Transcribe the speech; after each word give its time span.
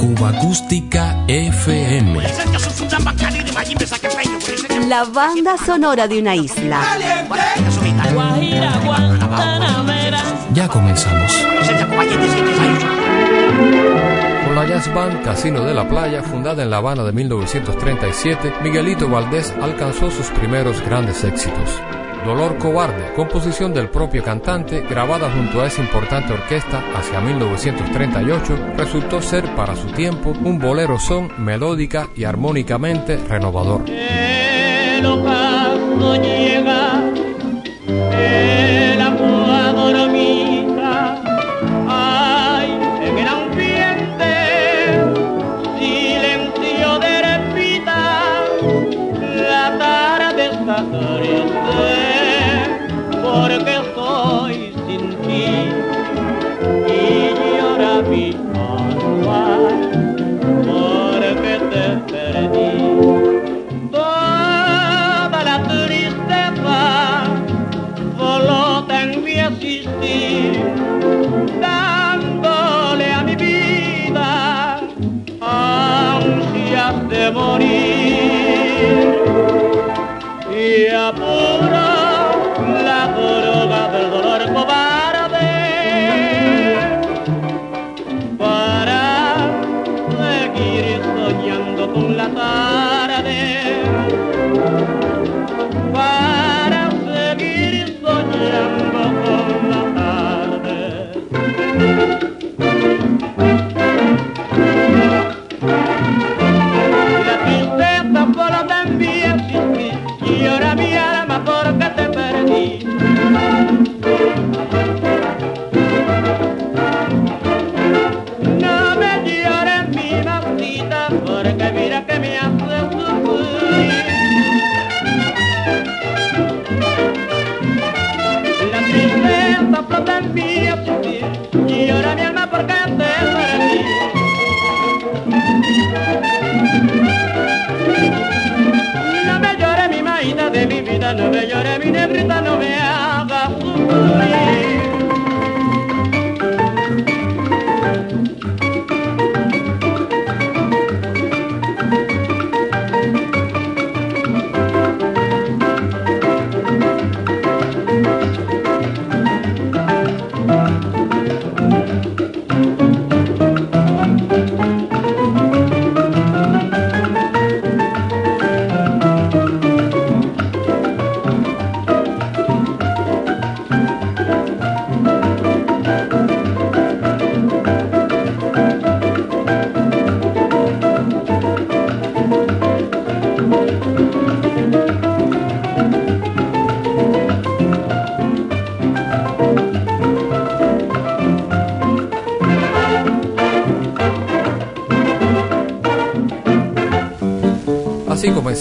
Cuba 0.00 0.30
Acústica 0.30 1.24
FM. 1.28 2.20
La 4.88 5.04
banda 5.04 5.56
sonora 5.56 6.08
de 6.08 6.18
una 6.18 6.34
isla. 6.34 6.80
Ya 10.52 10.66
comenzamos. 10.66 11.32
Con 14.44 14.54
la 14.56 14.66
Jazz 14.66 14.92
Band 14.92 15.22
Casino 15.22 15.62
de 15.62 15.74
la 15.74 15.88
Playa, 15.88 16.24
fundada 16.24 16.64
en 16.64 16.70
La 16.70 16.78
Habana 16.78 17.04
de 17.04 17.12
1937, 17.12 18.54
Miguelito 18.64 19.08
Valdés 19.08 19.54
alcanzó 19.62 20.10
sus 20.10 20.26
primeros 20.30 20.80
grandes 20.80 21.22
éxitos. 21.22 21.80
Dolor 22.24 22.56
Cobarde, 22.58 23.12
composición 23.14 23.74
del 23.74 23.88
propio 23.88 24.22
cantante, 24.22 24.80
grabada 24.82 25.30
junto 25.30 25.60
a 25.60 25.66
esa 25.66 25.82
importante 25.82 26.32
orquesta 26.32 26.82
hacia 26.94 27.20
1938, 27.20 28.74
resultó 28.76 29.20
ser 29.20 29.54
para 29.56 29.74
su 29.74 29.88
tiempo 29.88 30.32
un 30.44 30.58
bolero 30.58 30.98
son 30.98 31.30
melódica 31.38 32.08
y 32.14 32.24
armónicamente 32.24 33.16
renovador. 33.16 33.84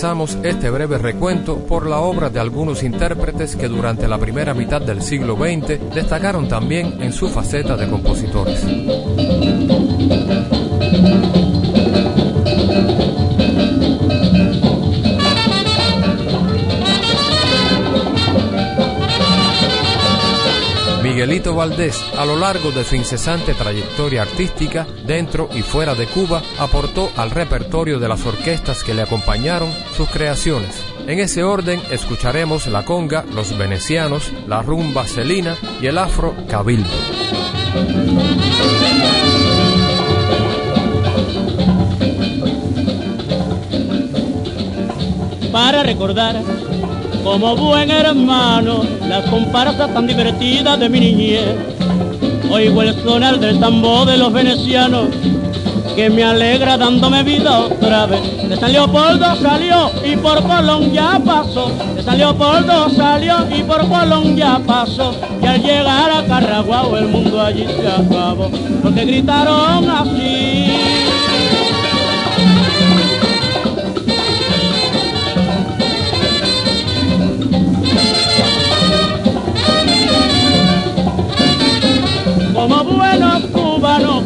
Comenzamos 0.01 0.39
este 0.43 0.71
breve 0.71 0.97
recuento 0.97 1.59
por 1.59 1.87
la 1.87 1.99
obra 1.99 2.31
de 2.31 2.39
algunos 2.39 2.81
intérpretes 2.81 3.55
que 3.55 3.67
durante 3.67 4.07
la 4.07 4.17
primera 4.17 4.55
mitad 4.55 4.81
del 4.81 5.03
siglo 5.03 5.35
XX 5.35 5.93
destacaron 5.93 6.47
también 6.47 6.99
en 7.03 7.13
su 7.13 7.29
faceta 7.29 7.77
de 7.77 7.87
compositores. 7.87 8.65
Miguelito 21.21 21.53
Valdés, 21.53 22.03
a 22.17 22.25
lo 22.25 22.35
largo 22.35 22.71
de 22.71 22.83
su 22.83 22.95
incesante 22.95 23.53
trayectoria 23.53 24.23
artística, 24.23 24.87
dentro 25.05 25.49
y 25.53 25.61
fuera 25.61 25.93
de 25.93 26.07
Cuba, 26.07 26.41
aportó 26.57 27.11
al 27.15 27.29
repertorio 27.29 27.99
de 27.99 28.07
las 28.07 28.25
orquestas 28.25 28.83
que 28.83 28.95
le 28.95 29.03
acompañaron 29.03 29.69
sus 29.95 30.09
creaciones. 30.09 30.83
En 31.05 31.19
ese 31.19 31.43
orden 31.43 31.79
escucharemos 31.91 32.65
la 32.65 32.85
conga, 32.85 33.23
los 33.35 33.55
venecianos, 33.55 34.31
la 34.47 34.63
rumba 34.63 35.05
celina 35.05 35.55
y 35.79 35.85
el 35.85 35.99
afro 35.99 36.33
cabildo. 36.49 36.89
Para 45.51 45.83
recordar 45.83 46.41
como 47.23 47.55
buen 47.55 47.91
hermano 47.91 48.83
las 49.07 49.25
comparsas 49.29 49.93
tan 49.93 50.07
divertidas 50.07 50.79
de 50.79 50.89
mi 50.89 50.99
niñez. 50.99 51.55
Oigo 52.49 52.81
el 52.81 52.93
sonar 53.01 53.39
del 53.39 53.59
tambor 53.59 54.07
de 54.07 54.17
los 54.17 54.33
venecianos 54.33 55.07
que 55.95 56.09
me 56.09 56.23
alegra 56.23 56.77
dándome 56.77 57.23
vida 57.23 57.59
otra 57.59 58.05
vez. 58.05 58.21
De 58.49 58.55
San 58.57 58.71
Leopoldo 58.71 59.35
salió 59.41 59.91
y 60.03 60.15
por 60.15 60.41
Colón 60.43 60.91
ya 60.91 61.19
pasó. 61.23 61.71
De 61.95 62.03
San 62.03 62.17
Leopoldo 62.17 62.89
salió 62.89 63.35
y 63.55 63.63
por 63.63 63.87
Colón 63.87 64.35
ya 64.35 64.59
pasó. 64.65 65.13
Y 65.41 65.45
al 65.45 65.61
llegar 65.61 66.11
a 66.11 66.25
Carraguao 66.25 66.97
el 66.97 67.07
mundo 67.07 67.41
allí 67.41 67.65
se 67.65 67.87
acabó. 67.87 68.49
Porque 68.81 69.05
gritaron 69.05 69.89
así. 69.89 70.70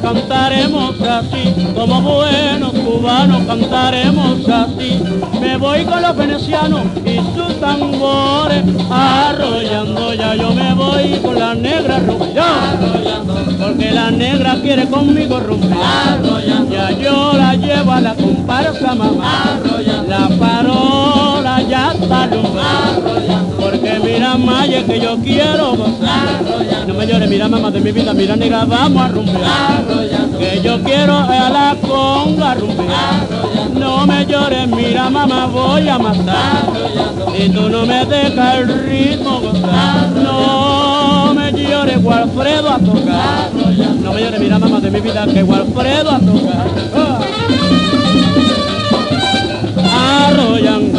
Cantaremos 0.06 1.02
así, 1.02 1.74
como 1.74 2.00
buenos 2.00 2.74
cubanos 2.74 3.42
cantaremos 3.48 4.48
así. 4.48 5.02
Me 5.42 5.58
voy 5.58 5.84
con 5.84 6.00
los 6.00 6.16
venecianos 6.16 6.82
y 7.04 7.16
sus 7.34 7.60
tambores, 7.60 8.64
arrollando 8.92 10.14
ya 10.14 10.36
yo 10.36 10.54
me 10.54 10.76
voy 10.76 11.20
con 11.24 11.40
la 11.40 11.56
negra 11.56 11.96
arrollando, 11.96 13.34
porque 13.60 13.92
la 13.92 14.12
negra 14.12 14.58
quiere 14.62 14.88
conmigo 14.88 15.40
rumbear, 15.40 16.22
ya 16.70 16.92
yo 16.92 17.34
la 17.34 17.56
llevo 17.56 17.92
a 17.92 18.02
la 18.02 18.14
comparsa 18.14 18.94
mamá, 18.94 19.60
la 20.08 20.30
parola 20.38 21.62
ya 21.64 21.94
está 21.94 22.28
porque 23.80 24.00
mira 24.00 24.38
Maya 24.38 24.84
que 24.84 25.00
yo 25.00 25.18
quiero 25.18 25.76
gozar, 25.76 26.42
no 26.88 26.94
me 26.94 27.08
llores, 27.08 27.30
mira 27.30 27.48
mamá 27.48 27.72
de 27.72 27.82
mi 27.82 27.92
vida, 27.92 28.14
mira 28.14 28.36
negra, 28.36 28.66
vamos 28.66 29.02
a 29.02 29.08
rumbear, 29.10 29.84
que 30.38 30.62
yo 30.62 30.82
quiero 30.84 31.18
a 31.18 31.50
la 31.50 31.76
conga 31.82 32.56
rumbear, 32.56 33.28
no 33.74 34.06
me 34.06 34.26
llores, 34.26 34.68
mira 34.68 35.10
mamá, 35.10 35.48
voy 35.48 35.88
a 35.90 35.98
matar, 35.98 36.64
y 37.38 37.50
tú 37.50 37.70
no 37.70 37.86
me 37.86 38.06
dejas 38.06 38.56
el 38.60 38.86
ritmo 38.86 39.42
gozar, 39.42 40.10
no 40.16 41.34
me 41.34 41.52
llores, 41.52 41.98
Walfredo 42.04 42.70
a 42.70 42.80
tocar, 42.80 43.52
no 44.02 44.14
me 44.14 44.22
llores, 44.22 44.40
mira 44.40 44.60
mamá 44.60 44.80
de 44.80 44.92
mi 44.92 45.02
vida, 45.02 45.26
que 45.26 45.44
Walfredo 45.44 46.12
a 46.12 46.20
tocar. 46.20 46.66
Arrollando, 50.28 50.95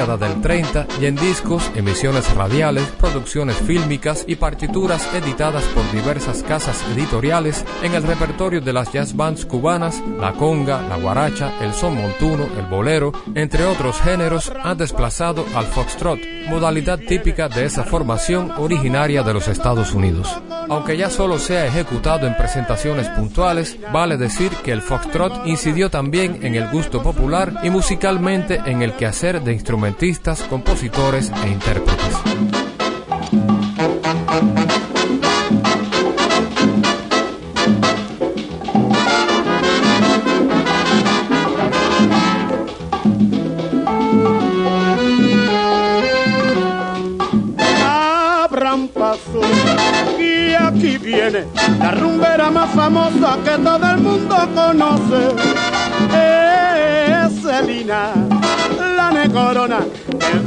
década 0.00 0.16
del 0.16 0.40
30 0.40 0.86
y 0.98 1.06
en 1.06 1.16
discos, 1.16 1.70
emisiones 1.74 2.34
radiales, 2.34 2.84
producciones 2.98 3.56
fílmicas 3.56 4.24
y 4.26 4.36
partituras 4.36 5.06
editadas 5.14 5.62
por 5.74 5.90
diversas 5.92 6.42
casas 6.42 6.82
editoriales 6.94 7.66
en 7.82 7.92
el 7.92 8.02
repertorio 8.04 8.62
de 8.62 8.72
las 8.72 8.90
jazz 8.90 9.14
bands 9.14 9.44
cubanas, 9.44 10.02
la 10.18 10.32
conga, 10.32 10.80
la 10.88 10.96
guaracha, 10.96 11.52
el 11.60 11.74
son 11.74 11.96
montuno, 11.96 12.46
el 12.56 12.64
bolero, 12.64 13.12
entre 13.34 13.66
otros 13.66 14.00
géneros, 14.00 14.50
han 14.64 14.78
desplazado 14.78 15.44
al 15.54 15.66
foxtrot, 15.66 16.18
modalidad 16.48 16.98
típica 16.98 17.50
de 17.50 17.66
esa 17.66 17.84
formación 17.84 18.52
originaria 18.52 19.22
de 19.22 19.34
los 19.34 19.48
Estados 19.48 19.92
Unidos. 19.92 20.40
Aunque 20.70 20.96
ya 20.96 21.10
solo 21.10 21.40
sea 21.40 21.66
ejecutado 21.66 22.28
en 22.28 22.36
presentaciones 22.36 23.08
puntuales, 23.08 23.76
vale 23.92 24.16
decir 24.16 24.52
que 24.62 24.70
el 24.70 24.82
foxtrot 24.82 25.44
incidió 25.44 25.90
también 25.90 26.46
en 26.46 26.54
el 26.54 26.68
gusto 26.68 27.02
popular 27.02 27.54
y 27.64 27.70
musicalmente 27.70 28.62
en 28.64 28.80
el 28.80 28.92
quehacer 28.92 29.42
de 29.42 29.52
instrumentistas, 29.52 30.42
compositores 30.44 31.32
e 31.44 31.48
intérpretes. 31.48 32.59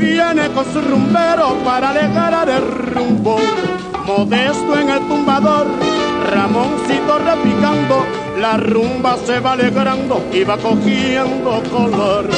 Viene 0.03 0.49
con 0.49 0.65
su 0.65 0.81
rumbero 0.81 1.55
para 1.63 1.89
alegar 1.91 2.49
el 2.49 2.61
rumbo 2.93 3.37
modesto 4.05 4.77
en 4.77 4.89
el 4.89 4.99
tumbador 5.07 5.67
Ramoncito 6.29 7.19
repicando 7.19 8.05
la 8.39 8.57
rumba 8.57 9.15
se 9.25 9.39
va 9.39 9.53
alegrando 9.53 10.21
y 10.33 10.43
va 10.43 10.57
cogiendo 10.57 11.63
color 11.71 12.29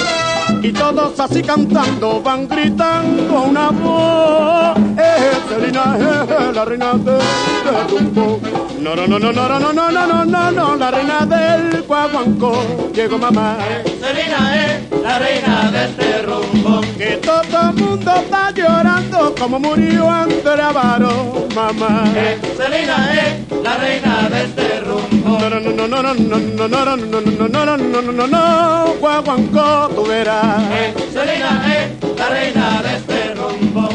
y 0.61 0.71
todos 0.71 1.19
así 1.19 1.41
cantando 1.41 2.21
van 2.21 2.47
gritando 2.47 3.43
una 3.43 3.69
voz. 3.69 4.77
Es 4.97 5.37
Celina, 5.49 5.97
es 5.97 6.55
la 6.55 6.65
reina 6.65 6.93
del, 6.93 7.03
del 7.03 7.89
rumbo. 7.89 8.64
No, 8.79 8.95
no, 8.95 9.07
no, 9.07 9.19
no, 9.19 9.31
no, 9.31 9.47
no, 9.47 9.59
no, 9.59 9.73
no, 9.73 9.91
no, 9.91 10.05
no, 10.05 10.25
no, 10.25 10.51
no, 10.51 10.75
la 10.75 10.91
reina 10.91 11.25
del 11.25 11.81
guaguancó. 11.83 12.53
Llegó 12.93 13.17
mamá. 13.17 13.57
Celina 13.99 14.65
es 14.65 15.01
la 15.01 15.19
reina 15.19 15.71
de 15.71 15.85
este 15.85 16.21
rumbo. 16.21 16.81
Que 16.97 17.17
todo 17.17 17.69
el 17.69 17.75
mundo 17.75 18.13
está 18.15 18.51
llorando 18.51 19.33
como 19.39 19.59
murió 19.59 20.09
Andrea 20.09 20.71
Baro, 20.71 21.47
mamá. 21.55 22.03
Celina 22.57 23.13
es 23.13 23.63
la 23.63 23.77
reina 23.77 24.29
de 24.29 24.43
este 24.43 24.79
rumbo. 24.81 25.39
No, 25.39 25.49
no, 25.49 25.59
no, 25.59 25.87
no, 25.87 25.87
no, 25.87 26.13
no, 26.13 26.13
no, 26.13 26.67
no, 26.67 26.67
no, 26.67 26.95
no, 26.95 27.21
no, 27.21 27.47
no, 27.47 27.47
no, 27.47 27.77
no, 27.77 28.01
no, 28.01 28.11
no, 28.11 28.27
no, 28.27 28.93
guaguancó, 28.99 29.89
tú 29.95 30.05
verás. 30.05 30.61
Celina 31.11 31.73
es 31.75 32.17
la 32.17 32.29
reina 32.29 32.81
de 32.81 32.95
este 32.97 33.33
rumbo. 33.35 33.89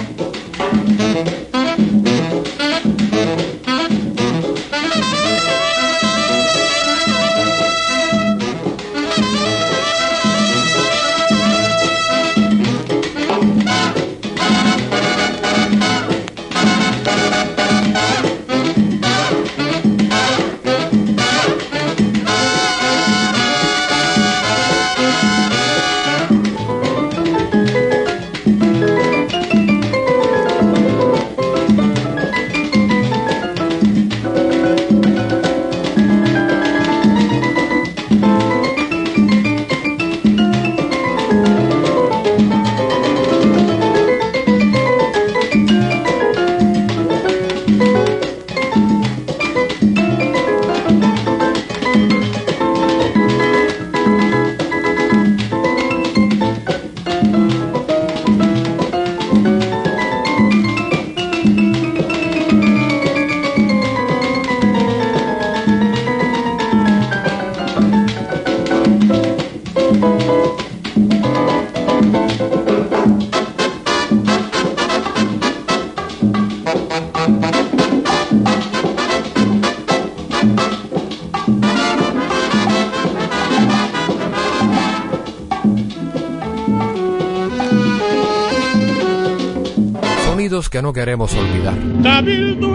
no 90.91 90.95
queremos 90.95 91.33
olvidar. 91.37 91.75
Cabildo, 92.03 92.69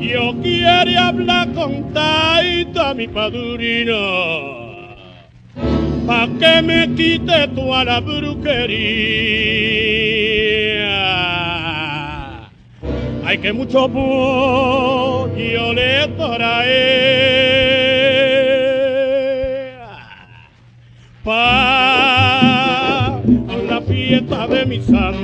yo 0.00 0.34
quiero 0.42 1.00
hablar 1.00 1.52
con 1.54 1.94
Taita, 1.94 2.92
mi 2.92 3.08
padrino 3.08 3.96
pa' 6.06 6.28
que 6.38 6.62
me 6.62 6.94
quite 6.94 7.48
toda 7.56 7.84
la 7.84 8.00
brujería. 8.00 8.48
Hay 13.24 13.38
que 13.38 13.52
mucho 13.54 13.88
pollo 13.88 15.72
le 15.72 16.08
trae. 16.18 17.57
De 24.48 24.64
mi 24.66 24.82
santo. 24.82 25.17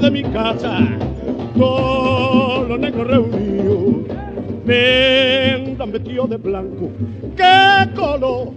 De 0.00 0.10
mi 0.10 0.22
casa, 0.22 0.78
todos 1.58 2.68
los 2.68 2.78
negros 2.78 3.06
reunidos, 3.06 4.06
vengan 4.64 5.92
vestidos 5.92 6.30
de 6.30 6.36
blanco. 6.38 6.90
¿Qué 7.36 7.94
color? 7.94 8.48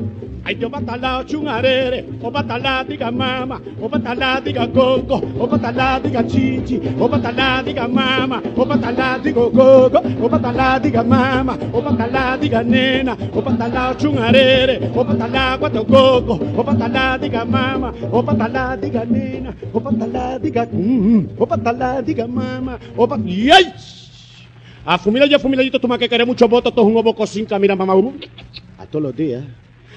Ay 0.46 0.56
Dios 0.56 0.70
batala 0.70 1.24
chungarere, 1.24 2.04
o 2.22 2.30
batala 2.30 2.84
diga 2.84 3.10
mama, 3.10 3.62
o 3.80 3.88
batala 3.88 4.42
diga 4.44 4.68
coco, 4.68 5.24
o 5.40 5.48
batala 5.48 6.04
diga 6.04 6.22
chichi, 6.22 6.82
o 7.00 7.08
batala 7.08 7.64
diga 7.64 7.88
mama, 7.88 8.44
o 8.52 8.66
batala 8.66 9.20
diga 9.24 9.40
coco, 9.40 10.04
o 10.04 10.28
batala 10.28 10.80
diga 10.84 11.02
mama, 11.02 11.58
o 11.72 11.80
batala 11.82 12.36
diga 12.36 12.62
nena, 12.62 13.16
o 13.32 13.42
batala 13.42 13.96
chungarere, 13.96 14.92
o 14.94 15.02
batala 15.02 15.56
guato 15.56 15.86
coco, 15.86 16.36
o 16.36 16.62
batala 16.62 17.18
diga 17.18 17.46
mama, 17.46 17.94
o 18.12 18.22
batala 18.22 18.76
diga 18.76 19.06
nena, 19.06 19.56
o 19.72 19.80
batala 19.80 20.40
diga 20.44 20.68
mm, 20.68 21.40
o 21.40 21.46
batala 21.46 22.02
diga 22.04 22.28
mama, 22.28 22.80
o 22.98 23.08
bat 23.08 23.24
¡Yay! 23.24 23.72
A 24.84 24.98
fumilar 24.98 25.30
ya 25.30 25.40
fumiladito, 25.40 25.80
toma 25.80 25.98
que 25.98 26.10
querés 26.10 26.28
mucho 26.28 26.50
voto, 26.50 26.70
todo 26.70 26.84
un 26.84 26.98
ovo 26.98 27.16
cocinca, 27.16 27.58
mira 27.58 27.78
mamá, 27.78 27.96
a 28.78 28.86
todos 28.86 29.04
los 29.04 29.16
días. 29.16 29.62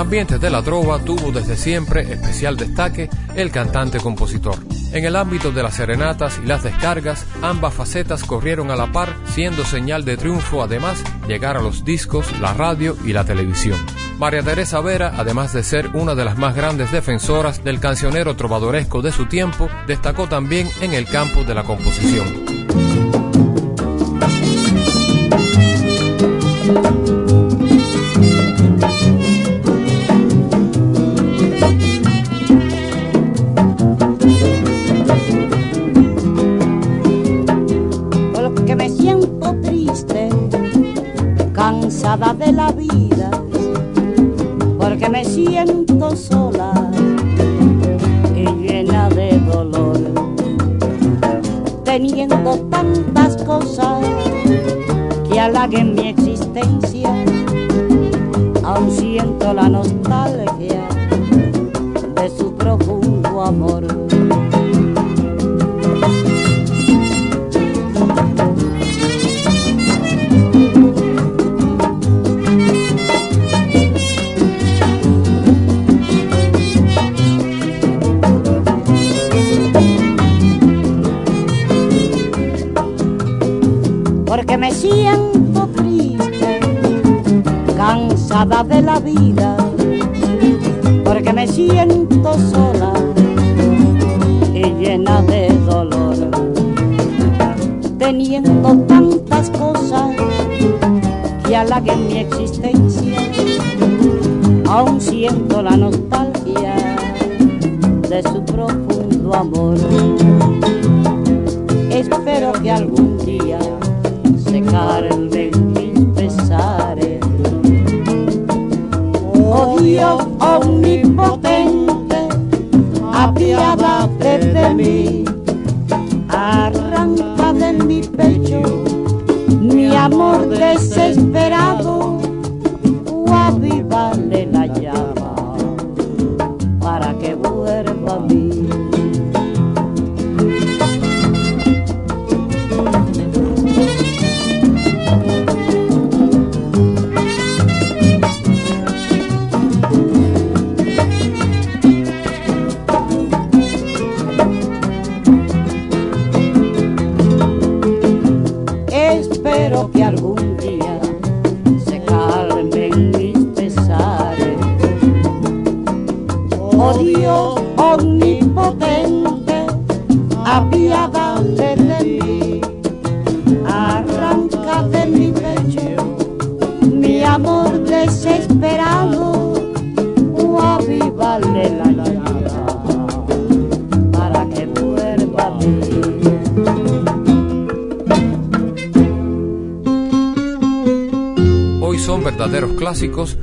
Ambiente 0.00 0.38
de 0.38 0.50
la 0.50 0.62
trova 0.62 0.98
tuvo 0.98 1.30
desde 1.30 1.56
siempre 1.56 2.00
especial 2.12 2.56
destaque 2.56 3.10
el 3.36 3.50
cantante-compositor. 3.50 4.56
En 4.92 5.04
el 5.04 5.14
ámbito 5.14 5.52
de 5.52 5.62
las 5.62 5.74
serenatas 5.74 6.40
y 6.42 6.46
las 6.46 6.62
descargas, 6.62 7.26
ambas 7.42 7.74
facetas 7.74 8.24
corrieron 8.24 8.70
a 8.70 8.76
la 8.76 8.90
par, 8.90 9.14
siendo 9.26 9.64
señal 9.64 10.04
de 10.04 10.16
triunfo 10.16 10.62
además 10.62 11.04
llegar 11.28 11.56
a 11.56 11.62
los 11.62 11.84
discos, 11.84 12.26
la 12.40 12.54
radio 12.54 12.96
y 13.04 13.12
la 13.12 13.24
televisión. 13.24 13.78
María 14.18 14.42
Teresa 14.42 14.80
Vera, 14.80 15.12
además 15.16 15.52
de 15.52 15.62
ser 15.62 15.88
una 15.94 16.14
de 16.14 16.24
las 16.24 16.36
más 16.36 16.56
grandes 16.56 16.90
defensoras 16.92 17.62
del 17.62 17.78
cancionero 17.78 18.36
trovadoresco 18.36 19.02
de 19.02 19.12
su 19.12 19.26
tiempo, 19.26 19.68
destacó 19.86 20.28
también 20.28 20.68
en 20.80 20.92
el 20.92 21.06
campo 21.06 21.44
de 21.44 21.54
la 21.54 21.62
composición. 21.62 22.49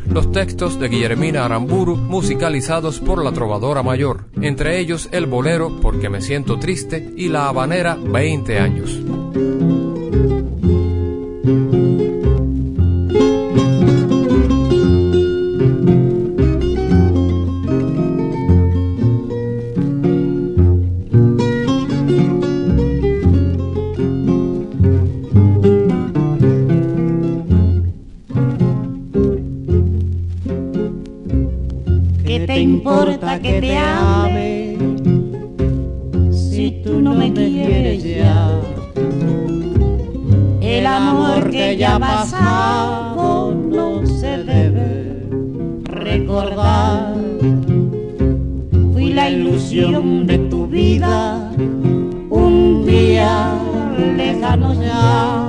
Los 0.08 0.32
textos 0.32 0.80
de 0.80 0.88
Guillermina 0.88 1.44
Aramburu 1.44 1.96
musicalizados 1.96 3.00
por 3.00 3.24
la 3.24 3.32
trovadora 3.32 3.82
mayor, 3.82 4.26
entre 4.40 4.78
ellos 4.80 5.10
el 5.12 5.26
bolero 5.26 5.80
Porque 5.82 6.10
me 6.10 6.22
siento 6.22 6.60
triste 6.60 7.12
y 7.18 7.30
la 7.30 7.48
habanera 7.48 7.96
20 7.96 8.60
años. 8.60 9.00
un 52.30 52.86
día 52.86 53.54
lejano 54.16 54.74
ya. 54.74 55.44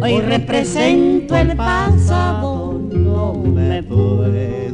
Hoy 0.00 0.20
represento 0.20 1.36
el 1.36 1.56
pasado, 1.56 2.80
no 2.92 3.34
me 3.34 3.82
puede. 3.82 4.67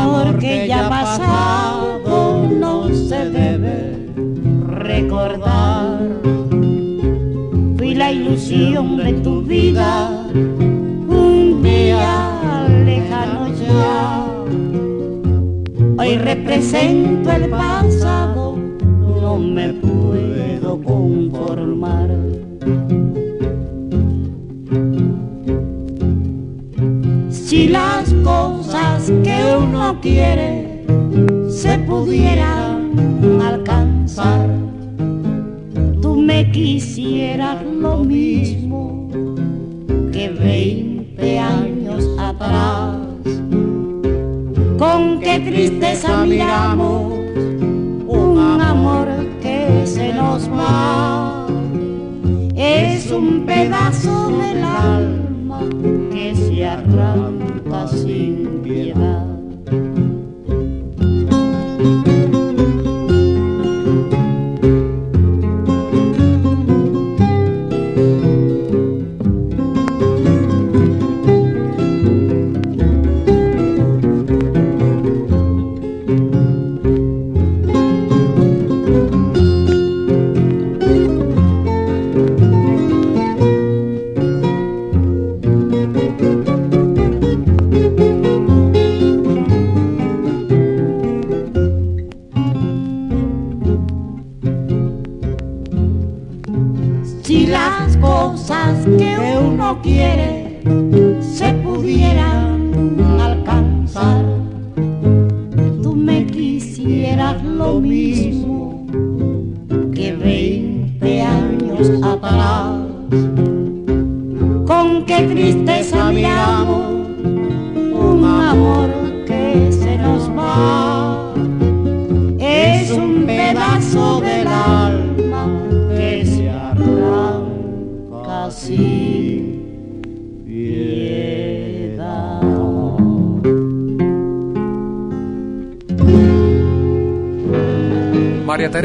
amor 0.00 0.38
que 0.38 0.66
ya 0.66 0.88
pasado 0.88 2.48
no 2.48 2.88
se 2.88 3.30
debe 3.30 4.08
recordar. 4.66 6.00
Fui 7.76 7.94
la 7.94 8.12
ilusión 8.12 8.96
de 8.96 9.12
tu 9.24 9.42
vida 9.42 10.10
un 10.32 11.62
día 11.62 12.66
lejano 12.84 13.48
ya. 13.48 14.26
Hoy 15.98 16.16
represento 16.16 17.30
el 17.30 17.50
paso 17.50 17.99
uno 29.90 30.00
quiere 30.00 30.84
se 31.48 31.78
pudieran 31.80 32.92
alcanzar. 33.42 34.48
Tú 36.00 36.16
me 36.16 36.50
quisieras 36.52 37.64
lo 37.64 37.98
mismo 37.98 39.08
que 40.12 40.28
20 40.28 41.38
años 41.38 42.06
atrás. 42.18 42.98
Con 44.78 45.20
qué 45.20 45.40
tristeza 45.40 46.24
miramos 46.24 47.12
un 48.06 48.38
amor 48.60 49.08
que 49.42 49.82
se 49.86 50.12
nos 50.12 50.48
va. 50.50 51.46
Es 52.54 53.10
un 53.10 53.44
pedazo 53.44 54.28
del 54.28 54.62
alma 54.62 55.60
que 56.12 56.34
se 56.36 56.64
arranca 56.64 57.88
sin 57.88 58.60
piedad. 58.62 59.29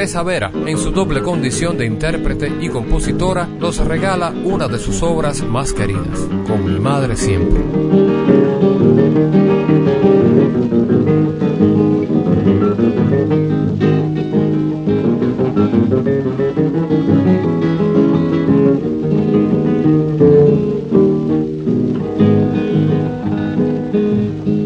Teresa 0.06 0.22
Vera, 0.22 0.52
en 0.54 0.78
su 0.78 0.92
doble 0.92 1.24
condición 1.24 1.80
de 1.80 1.88
intérprete 1.88 2.48
y 2.62 2.70
compositora, 2.70 3.48
nos 3.48 3.84
regala 3.84 4.32
una 4.44 4.68
de 4.68 4.78
sus 4.78 5.02
obras 5.02 5.42
más 5.42 5.74
queridas, 5.74 6.28
Con 6.48 6.64
mi 6.64 6.80
madre 6.80 7.16
siempre. 7.16 7.60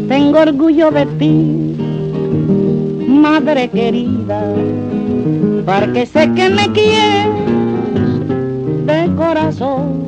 Tengo 0.10 0.40
orgullo 0.40 0.92
de 0.92 1.06
ti, 1.18 1.78
madre 3.08 3.70
querida, 3.70 4.44
porque 5.70 6.08
sé 6.08 6.32
que 6.34 6.50
me 6.50 6.68
quieres 6.72 7.28
de 8.88 9.16
corazón. 9.16 10.00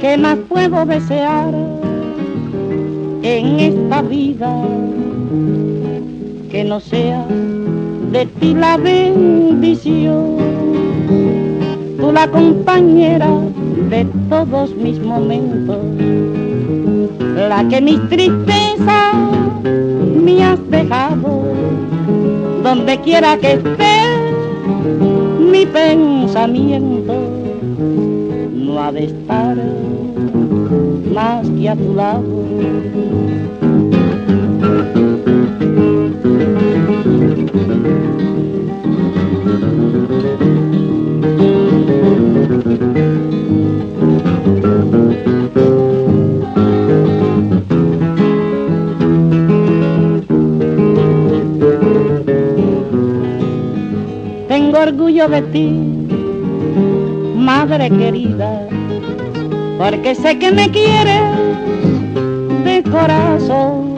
¿Qué 0.00 0.16
más 0.16 0.36
puedo 0.48 0.86
desear 0.86 1.52
en 3.22 3.58
esta 3.58 4.02
vida 4.02 4.54
que 6.48 6.62
no 6.62 6.78
sea 6.78 7.26
de 8.12 8.26
ti 8.38 8.54
la 8.54 8.76
bendición? 8.76 10.36
Tú 11.98 12.12
la 12.12 12.28
compañera 12.28 13.30
de 13.90 14.06
todos 14.28 14.76
mis 14.76 15.00
momentos, 15.00 15.78
la 17.48 17.66
que 17.68 17.80
mis 17.80 18.08
tristezas 18.08 19.12
me 20.22 20.44
has 20.44 20.70
dejado, 20.70 21.42
donde 22.62 22.96
quiera 23.00 23.36
que 23.36 23.54
esté 23.54 24.19
mi 25.50 25.66
pensamiento, 25.66 27.14
no 28.52 28.82
ha 28.82 28.92
de 28.92 29.04
estar 29.04 29.56
más 31.12 31.48
que 31.48 31.68
a 31.68 31.76
tu 31.76 31.94
lado. 31.94 32.22
Orgullo 55.20 55.28
de 55.28 55.42
ti, 55.52 55.68
madre 57.36 57.90
querida, 57.90 58.68
porque 59.78 60.14
sé 60.14 60.38
que 60.38 60.50
me 60.52 60.70
quieres 60.70 61.22
de 62.64 62.82
corazón. 62.90 63.90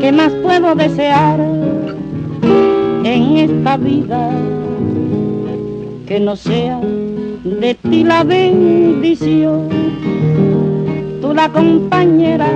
¿Qué 0.00 0.12
más 0.12 0.32
puedo 0.42 0.74
desear 0.74 1.40
en 3.04 3.36
esta 3.36 3.76
vida 3.76 4.30
que 6.06 6.20
no 6.20 6.36
sea 6.36 6.80
de 6.80 7.74
ti 7.74 8.04
la 8.04 8.24
bendición? 8.24 9.68
Tú 11.20 11.34
la 11.34 11.48
compañera 11.50 12.48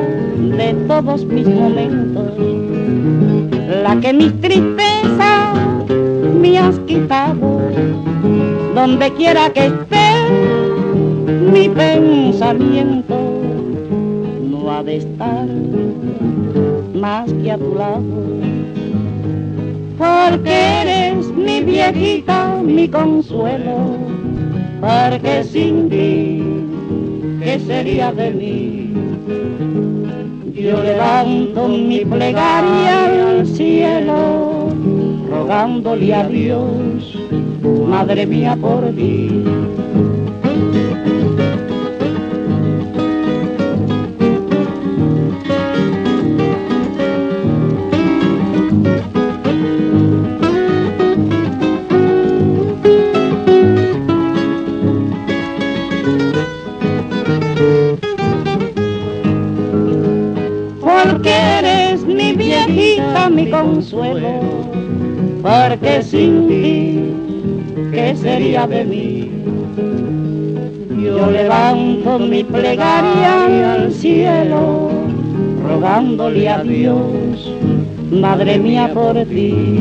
de 0.58 0.74
todos 0.86 1.24
mis 1.26 1.46
momentos, 1.46 2.32
la 3.82 4.00
que 4.00 4.12
mis 4.12 4.40
tristezas 4.40 5.54
me 6.44 6.58
has 6.58 6.78
quitado, 6.80 7.53
donde 8.74 9.12
quiera 9.12 9.50
que 9.50 9.66
esté 9.66 10.04
mi 11.52 11.68
pensamiento, 11.68 13.16
no 14.42 14.70
ha 14.70 14.82
de 14.82 14.96
estar 14.96 15.46
más 16.94 17.32
que 17.32 17.52
a 17.52 17.58
tu 17.58 17.74
lado, 17.76 18.02
porque 19.96 20.50
eres 20.82 21.26
mi 21.28 21.60
viejita, 21.62 22.60
mi 22.64 22.88
consuelo, 22.88 23.96
porque 24.80 25.44
sin 25.44 25.88
ti, 25.88 26.42
¿qué 27.40 27.60
sería 27.60 28.12
de 28.12 28.30
mí? 28.32 28.90
Yo 30.52 30.82
levanto 30.82 31.68
mi 31.68 32.04
plegaria 32.04 33.30
al 33.30 33.46
cielo, 33.46 34.70
rogándole 35.30 36.14
a 36.14 36.26
Dios, 36.26 37.18
madre 37.68 38.26
mía, 38.26 38.56
por 38.60 38.90
ti. 38.94 39.42
mi 63.30 63.50
consuelo, 63.50 64.40
porque 65.42 66.02
sin 66.02 66.46
ti, 66.46 67.23
¿qué 68.04 68.16
sería 68.16 68.66
de 68.66 68.84
mí? 68.84 69.30
Yo 71.02 71.30
levanto 71.30 72.18
mi 72.18 72.44
plegaria 72.44 73.74
al 73.74 73.92
cielo, 73.92 74.90
rogándole 75.66 76.48
a 76.48 76.62
Dios, 76.62 77.54
madre 78.10 78.58
mía, 78.58 78.90
por 78.92 79.14
ti. 79.24 79.80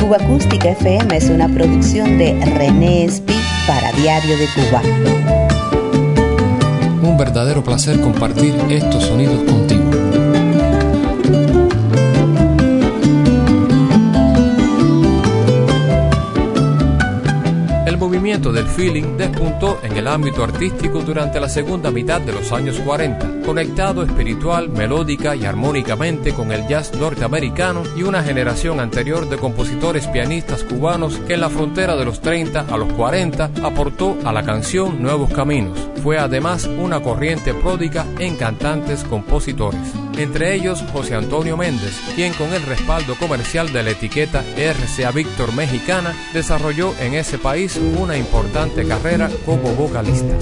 Cuba 0.00 0.16
Acústica 0.16 0.70
FM 0.70 1.16
es 1.16 1.28
una 1.28 1.48
producción 1.48 2.16
de 2.16 2.42
René 2.56 3.04
Espi 3.04 3.34
para 3.66 3.92
Diario 3.92 4.36
de 4.38 4.46
Cuba. 4.54 4.82
Un 7.02 7.16
verdadero 7.18 7.62
placer 7.62 8.00
compartir 8.00 8.54
estos 8.70 9.04
sonidos 9.04 9.42
contigo. 9.44 9.85
Movimiento 18.16 18.50
del 18.50 18.66
feeling 18.66 19.18
despuntó 19.18 19.78
en 19.82 19.94
el 19.94 20.08
ámbito 20.08 20.42
artístico 20.42 21.02
durante 21.02 21.38
la 21.38 21.50
segunda 21.50 21.90
mitad 21.90 22.18
de 22.18 22.32
los 22.32 22.50
años 22.50 22.80
40, 22.80 23.42
conectado 23.44 24.02
espiritual, 24.02 24.70
melódica 24.70 25.36
y 25.36 25.44
armónicamente 25.44 26.32
con 26.32 26.50
el 26.50 26.66
jazz 26.66 26.94
norteamericano 26.94 27.82
y 27.94 28.04
una 28.04 28.22
generación 28.22 28.80
anterior 28.80 29.28
de 29.28 29.36
compositores 29.36 30.06
pianistas 30.06 30.64
cubanos 30.64 31.18
que 31.26 31.34
en 31.34 31.42
la 31.42 31.50
frontera 31.50 31.94
de 31.94 32.06
los 32.06 32.22
30 32.22 32.60
a 32.60 32.76
los 32.78 32.90
40 32.94 33.50
aportó 33.62 34.16
a 34.24 34.32
la 34.32 34.42
canción 34.42 35.02
nuevos 35.02 35.30
caminos. 35.30 35.78
Fue 36.02 36.16
además 36.16 36.64
una 36.64 37.02
corriente 37.02 37.52
pródiga 37.52 38.06
en 38.18 38.36
cantantes 38.36 39.04
compositores, 39.04 39.92
entre 40.16 40.54
ellos 40.54 40.82
José 40.92 41.14
Antonio 41.14 41.56
Méndez, 41.56 42.00
quien 42.14 42.32
con 42.34 42.52
el 42.52 42.62
respaldo 42.62 43.16
comercial 43.16 43.72
de 43.72 43.82
la 43.82 43.90
etiqueta 43.90 44.44
RCA 44.56 45.10
Víctor 45.12 45.52
Mexicana 45.52 46.14
desarrolló 46.32 46.94
en 47.00 47.14
ese 47.14 47.38
país 47.38 47.76
una 47.98 48.16
importante 48.16 48.86
carrera 48.86 49.30
como 49.44 49.74
vocalista. 49.74 50.36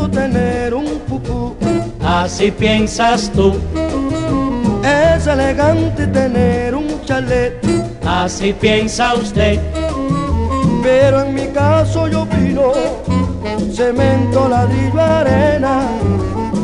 Tener 0.00 0.74
un 0.74 0.98
pupú. 1.08 1.54
Así 2.04 2.50
piensas 2.50 3.30
tú, 3.30 3.54
Es 4.82 5.26
elegante 5.26 6.06
tener 6.06 6.74
un 6.74 7.00
chalet. 7.04 7.54
así 8.04 8.52
piensa 8.52 9.14
usted. 9.14 9.60
Pero 10.82 11.22
en 11.22 11.34
mi 11.34 11.46
caso 11.48 12.08
yo 12.08 12.22
opino 12.22 12.72
cemento, 13.72 14.48
ladrillo, 14.48 15.00
arena, 15.00 15.82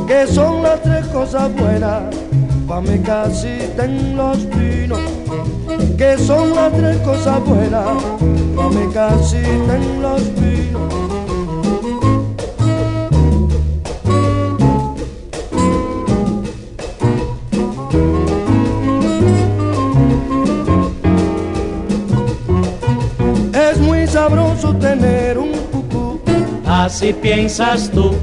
que 0.07 0.27
son 0.27 0.63
las 0.63 0.83
tres 0.83 1.07
cosas 1.07 1.55
buenas. 1.55 2.03
Pa' 2.67 2.81
mi 2.81 2.99
casita 2.99 3.85
en 3.85 4.17
los 4.17 4.39
pinos, 4.39 5.01
que 5.97 6.19
son 6.19 6.55
las 6.55 6.73
tres 6.73 6.99
cosas 6.99 7.41
buenas. 7.45 8.03
Pa' 8.57 8.69
mi 8.69 8.93
casita 8.93 9.77
en 9.77 10.03
los 10.03 10.23
pinos. 10.23 10.38
Así 26.89 27.13
piensas 27.13 27.91
tú. 27.91 28.15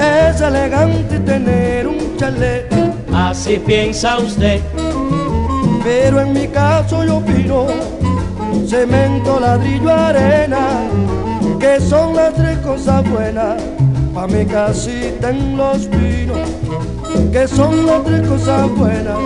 Es 0.00 0.40
elegante 0.40 1.18
tener 1.18 1.86
un 1.86 2.16
chalet. 2.16 2.66
Así 3.12 3.58
piensa 3.58 4.18
usted. 4.20 4.62
Pero 5.84 6.22
en 6.22 6.32
mi 6.32 6.48
caso 6.48 7.04
yo 7.04 7.18
opino 7.18 7.66
cemento, 8.66 9.38
ladrillo, 9.38 9.90
arena, 9.90 10.66
que 11.60 11.78
son 11.78 12.16
las 12.16 12.32
tres 12.32 12.56
cosas 12.60 13.06
buenas 13.10 13.62
pa' 14.14 14.26
mi 14.28 14.46
casita 14.46 15.28
en 15.28 15.54
los 15.54 15.88
pinos, 15.88 16.48
que 17.32 17.46
son 17.46 17.84
las 17.84 18.02
tres 18.02 18.26
cosas 18.28 18.70
buenas 18.78 19.18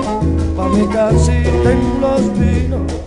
pa' 0.56 0.68
mi 0.68 0.84
casita 0.88 1.70
en 1.70 2.00
los 2.00 2.22
pinos. 2.36 3.05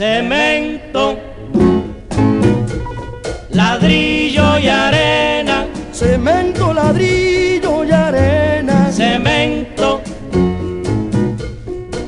Cemento, 0.00 1.18
ladrillo 3.50 4.58
y 4.58 4.66
arena. 4.66 5.66
Cemento, 5.92 6.72
ladrillo 6.72 7.84
y 7.84 7.90
arena. 7.90 8.90
Cemento, 8.90 10.00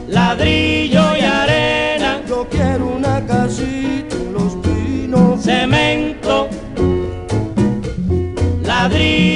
ladrillo 0.08 1.16
y 1.18 1.20
arena. 1.20 2.22
Yo 2.26 2.48
quiero 2.48 2.86
una 2.96 3.26
casita 3.26 4.16
en 4.16 4.32
los 4.32 4.54
pinos. 4.64 5.42
Cemento, 5.42 6.48
ladrillo 8.62 9.31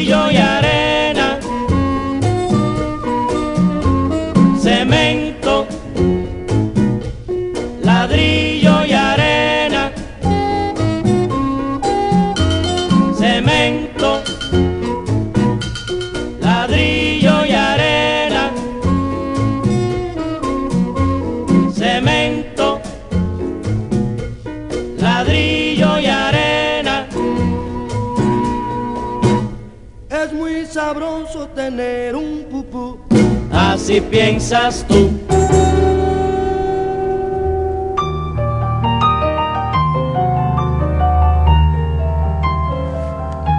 Así 33.86 34.00
piensas 34.00 34.84
tú. 34.88 35.12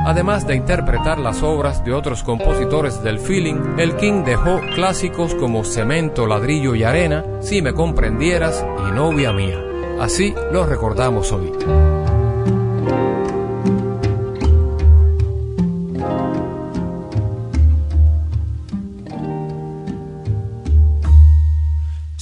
Además 0.06 0.46
de 0.46 0.58
interpretar 0.58 1.18
las 1.18 1.42
obras 1.44 1.86
de 1.86 1.94
otros 1.94 2.24
compositores 2.24 3.02
del 3.02 3.20
feeling, 3.20 3.78
el 3.78 3.96
King 3.96 4.26
dejó 4.26 4.60
clásicos 4.76 5.34
como 5.34 5.64
Cemento, 5.64 6.28
Ladrillo 6.28 6.76
y 6.76 6.84
Arena, 6.84 7.24
Si 7.40 7.62
me 7.62 7.72
comprendieras 7.72 8.66
y 8.86 8.92
Novia 8.92 9.32
mía. 9.32 9.64
Así 10.02 10.36
lo 10.52 10.66
recordamos 10.66 11.32
hoy. 11.32 11.54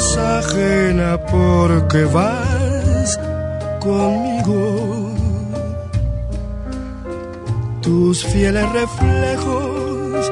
eres 0.00 0.16
ajena 0.16 1.18
porque 1.30 2.04
vas 2.04 3.18
conmigo. 3.80 5.10
Tus 7.82 8.24
fieles 8.24 8.66
reflejos 8.72 10.30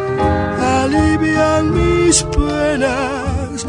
alivian 0.61 1.75
mis 1.75 2.23
penas. 2.23 3.67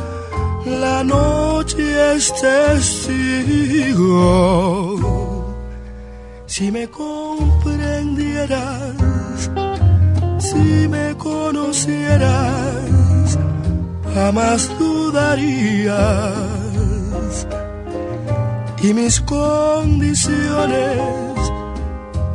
La 0.65 1.03
noche 1.03 2.15
es 2.15 2.33
testigo. 2.41 4.15
Si 6.45 6.71
me 6.71 6.87
comprendieras, 6.89 9.51
si 10.39 10.87
me 10.87 11.13
conocieras, 11.17 13.08
jamás 14.13 14.69
dudarías. 14.77 15.97
Y 18.81 18.93
mis 18.93 19.19
condiciones 19.21 21.01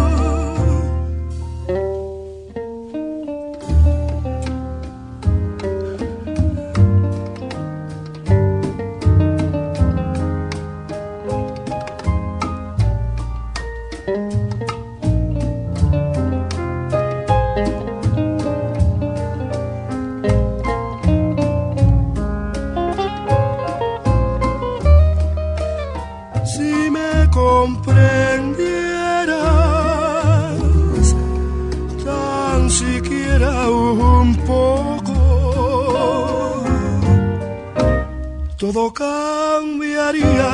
Todo 38.73 38.91
cambiaría 38.91 40.51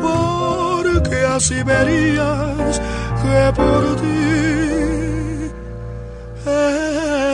porque 0.00 1.16
así 1.36 1.62
verías 1.62 2.80
que 3.20 3.52
por 3.54 3.96
ti 4.00 5.52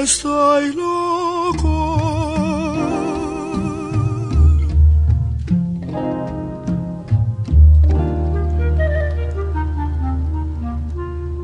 estoy 0.03 0.75
loco 0.75 1.77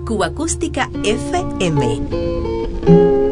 Cuba 0.04 0.26
Acústica 0.26 0.90
FM. 1.04 3.25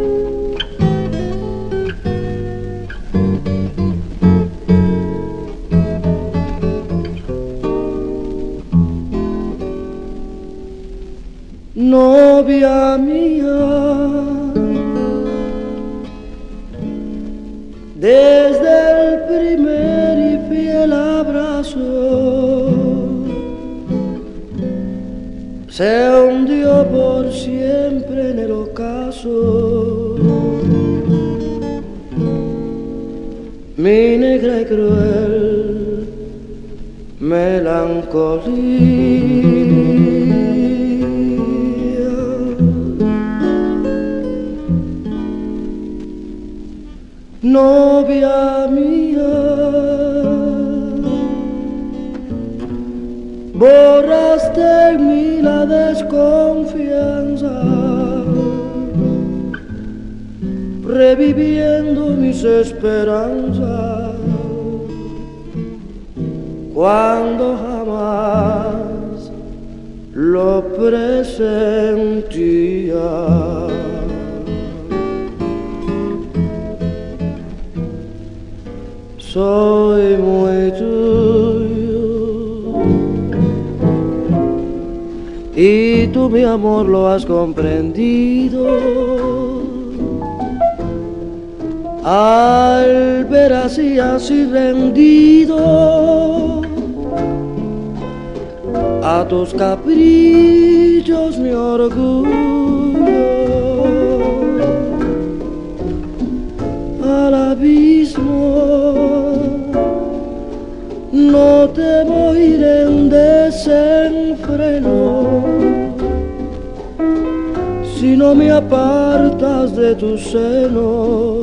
Me 118.35 118.51
apartas 118.51 119.77
de 119.77 119.95
tu 119.95 120.19
seno, 120.19 121.41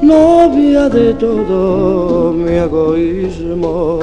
novia 0.00 0.88
de 0.88 1.14
todo 1.14 2.32
mi 2.32 2.52
egoísmo. 2.52 4.00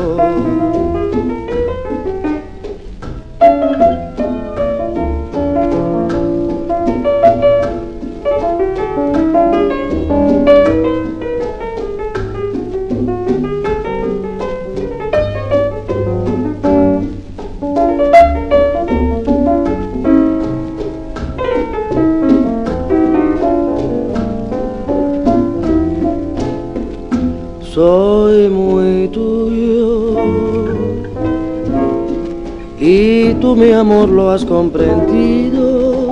Tú 33.47 33.55
mi 33.55 33.71
amor 33.71 34.09
lo 34.09 34.29
has 34.31 34.43
comprendido. 34.43 36.09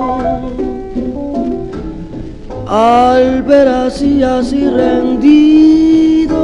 Al 2.66 3.42
ver 3.42 3.68
así 3.68 4.22
así 4.22 4.66
rendido 4.66 6.38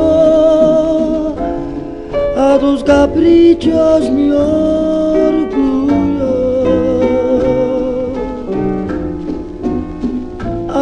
a 2.37 2.59
tus 2.61 2.85
caprichos 2.85 4.11
mi 4.11 4.31
orgullo. 4.33 5.55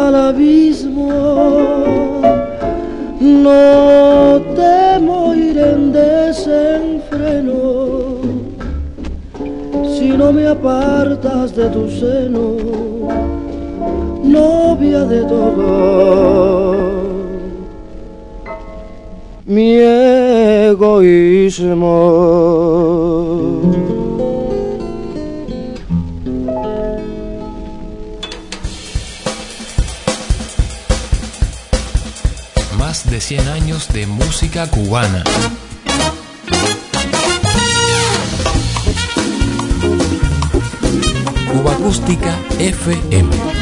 Al 0.03 0.15
abismo 0.29 0.70
apartas 10.51 11.55
de 11.55 11.69
tu 11.69 11.89
seno, 11.89 12.55
novia 14.23 15.05
de 15.05 15.21
todo 15.25 16.91
mi 19.45 19.75
egoísmo. 20.69 21.91
de 33.09 33.19
100 33.19 33.47
años 33.47 33.87
de 33.91 34.05
música 34.05 34.67
cubana. 34.67 35.23
Acústica 41.91 42.31
FM. 42.57 43.60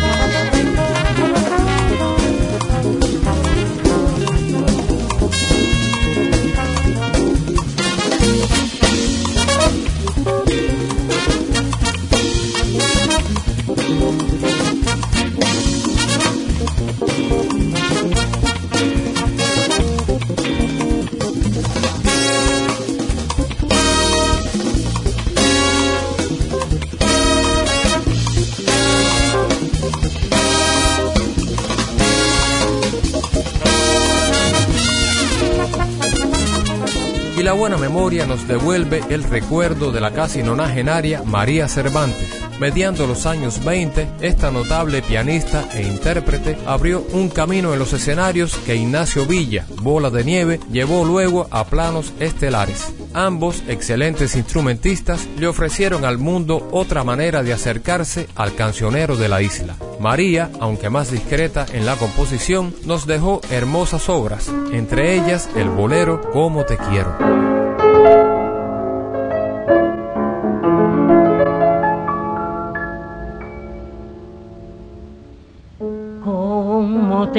Nos 38.10 38.48
devuelve 38.48 39.04
el 39.10 39.24
recuerdo 39.24 39.92
de 39.92 40.02
la 40.02 40.12
casi 40.12 40.42
nonagenaria 40.42 41.22
María 41.24 41.68
Cervantes. 41.68 42.42
Mediando 42.60 43.06
los 43.06 43.28
años 43.28 43.64
20, 43.64 44.08
esta 44.22 44.50
notable 44.50 45.04
pianista 45.04 45.70
e 45.76 45.84
intérprete 45.84 46.58
abrió 46.66 47.06
un 47.14 47.30
camino 47.30 47.72
en 47.72 47.78
los 47.78 47.94
escenarios 47.94 48.58
que 48.66 48.76
Ignacio 48.76 49.28
Villa, 49.28 49.66
Bola 49.84 50.10
de 50.10 50.24
Nieve, 50.24 50.60
llevó 50.72 51.06
luego 51.06 51.48
a 51.52 51.66
planos 51.66 52.12
estelares. 52.20 52.92
Ambos, 53.14 53.64
excelentes 53.68 54.36
instrumentistas, 54.36 55.28
le 55.38 55.48
ofrecieron 55.48 56.04
al 56.04 56.18
mundo 56.18 56.68
otra 56.72 57.04
manera 57.04 57.44
de 57.44 57.54
acercarse 57.54 58.28
al 58.36 58.56
cancionero 58.56 59.18
de 59.18 59.30
la 59.30 59.44
isla. 59.44 59.76
María, 60.00 60.50
aunque 60.60 60.90
más 60.90 61.12
discreta 61.12 61.68
en 61.74 61.86
la 61.86 61.96
composición, 61.96 62.74
nos 62.86 63.06
dejó 63.06 63.40
hermosas 63.52 64.10
obras, 64.10 64.52
entre 64.72 65.14
ellas 65.14 65.48
el 65.56 65.70
bolero 65.70 66.22
Cómo 66.34 66.66
te 66.66 66.76
quiero. 66.78 67.49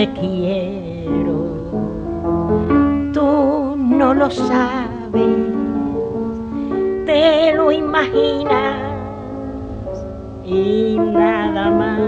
Te 0.00 0.08
quiero, 0.12 1.44
tú 3.12 3.76
no 3.76 4.14
lo 4.14 4.30
sabes, 4.30 5.36
te 7.04 7.52
lo 7.54 7.70
imaginas 7.70 8.78
y 10.46 10.96
nada 10.98 11.70
más 11.70 12.00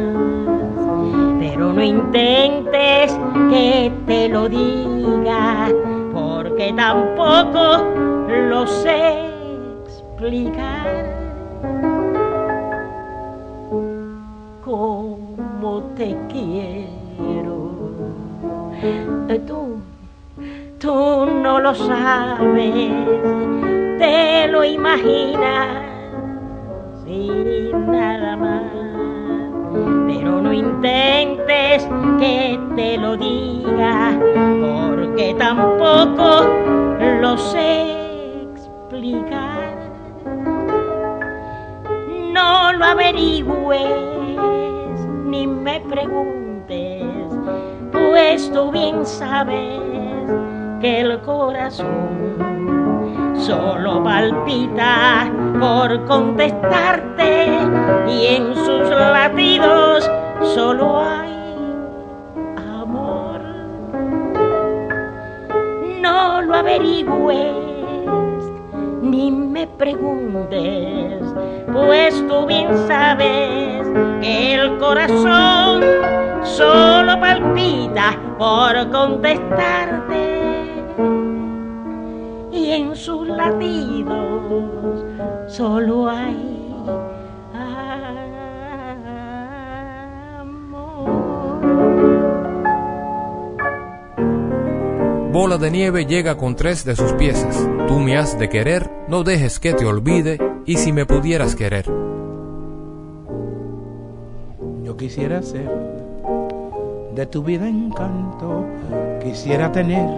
pero 1.38 1.70
no 1.74 1.82
intentes 1.82 3.12
que 3.51 3.93
te 4.07 4.28
lo 4.30 4.49
diga, 4.49 5.68
porque 6.14 6.72
tampoco 6.74 7.84
lo 8.49 8.66
sé 8.66 9.26
explicar. 9.84 10.86
Cómo 14.64 15.82
te 15.95 16.16
quiero. 16.30 17.51
Tú, 19.46 19.80
tú 20.80 21.26
no 21.26 21.60
lo 21.60 21.72
sabes, 21.72 22.92
te 23.98 24.48
lo 24.48 24.64
imaginas 24.64 25.68
sin 27.04 27.92
nada 27.92 28.36
más. 28.36 28.62
Pero 30.08 30.42
no 30.42 30.52
intentes 30.52 31.88
que 32.18 32.58
te 32.74 32.98
lo 32.98 33.16
diga, 33.16 34.18
porque 34.60 35.36
tampoco 35.38 36.44
lo 37.20 37.38
sé 37.38 38.42
explicar. 38.52 39.76
No 42.32 42.72
lo 42.72 42.84
averigües 42.84 43.86
ni 45.24 45.46
me 45.46 45.80
preguntes, 45.82 47.04
pues 48.12 48.52
tú 48.52 48.70
bien 48.70 49.06
sabes 49.06 49.80
que 50.82 51.00
el 51.00 51.18
corazón 51.22 52.36
solo 53.34 54.04
palpita 54.04 55.32
por 55.58 56.04
contestarte 56.04 57.46
y 58.06 58.26
en 58.26 58.54
sus 58.54 58.90
latidos 58.90 60.10
solo 60.54 61.00
hay 61.00 61.32
amor. 62.78 63.40
No 66.02 66.42
lo 66.42 66.54
averigües 66.54 67.56
ni 69.00 69.30
me 69.30 69.66
preguntes, 69.66 71.22
pues 71.72 72.22
tú 72.28 72.44
bien 72.44 72.76
sabes 72.86 73.86
que 74.20 74.54
el 74.56 74.76
corazón 74.76 76.21
solo 76.45 77.20
palpita 77.20 78.18
por 78.38 78.90
contestarte 78.90 80.32
en 82.72 82.97
sus 82.97 83.28
latidos 83.28 85.05
solo 85.49 86.09
hay 86.09 86.49
Bola 95.32 95.57
de 95.57 95.70
nieve 95.70 96.05
llega 96.05 96.36
con 96.36 96.57
tres 96.57 96.84
de 96.84 96.95
sus 96.95 97.14
piezas. 97.14 97.66
Tú 97.88 97.99
me 97.99 98.18
has 98.18 98.38
de 98.38 98.51
querer, 98.51 98.90
no 99.09 99.24
dejes 99.24 99.59
que 99.59 99.72
te 99.72 99.86
olvide, 99.86 100.38
y 100.66 100.76
si 100.76 100.93
me 100.93 101.07
pudieras 101.07 101.57
querer. 101.57 101.86
Yo 104.84 104.95
quisiera 104.99 105.43
ser 105.43 105.91
de 107.14 107.26
tu 107.26 107.42
vida 107.42 107.68
encanto, 107.68 108.64
quisiera 109.22 109.70
tener 109.70 110.08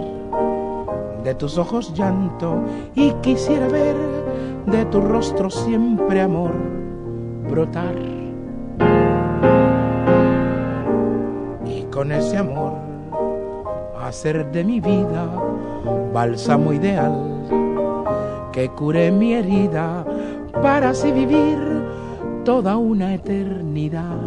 de 1.23 1.35
tus 1.35 1.57
ojos 1.57 1.93
llanto 1.93 2.63
y 2.93 3.11
quisiera 3.21 3.67
ver 3.67 3.95
de 4.67 4.85
tu 4.85 5.01
rostro 5.01 5.49
siempre 5.49 6.21
amor 6.21 6.51
brotar. 7.49 7.95
Y 11.65 11.83
con 11.91 12.11
ese 12.11 12.37
amor 12.37 12.73
hacer 14.01 14.51
de 14.51 14.63
mi 14.63 14.79
vida 14.79 15.27
bálsamo 16.13 16.73
ideal 16.73 17.35
que 18.51 18.69
cure 18.69 19.11
mi 19.11 19.33
herida 19.33 20.05
para 20.61 20.91
así 20.91 21.11
vivir 21.11 21.57
toda 22.45 22.77
una 22.77 23.13
eternidad. 23.13 24.24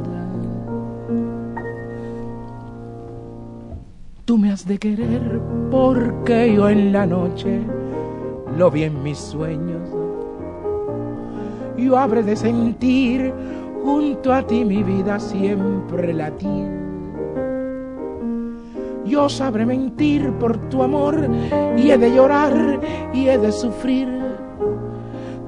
Tú 4.28 4.36
me 4.36 4.52
has 4.52 4.66
de 4.66 4.76
querer 4.76 5.40
porque 5.70 6.52
yo 6.52 6.68
en 6.68 6.92
la 6.92 7.06
noche 7.06 7.62
lo 8.58 8.70
vi 8.70 8.82
en 8.82 9.02
mis 9.02 9.16
sueños. 9.16 9.88
Yo 11.78 11.96
habré 11.96 12.22
de 12.22 12.36
sentir 12.36 13.32
junto 13.82 14.34
a 14.34 14.46
ti 14.46 14.66
mi 14.66 14.82
vida 14.82 15.18
siempre 15.18 16.12
latir. 16.12 16.68
Yo 19.06 19.30
sabré 19.30 19.64
mentir 19.64 20.30
por 20.34 20.58
tu 20.68 20.82
amor 20.82 21.26
y 21.78 21.90
he 21.90 21.96
de 21.96 22.14
llorar 22.14 22.80
y 23.14 23.28
he 23.28 23.38
de 23.38 23.50
sufrir. 23.50 24.10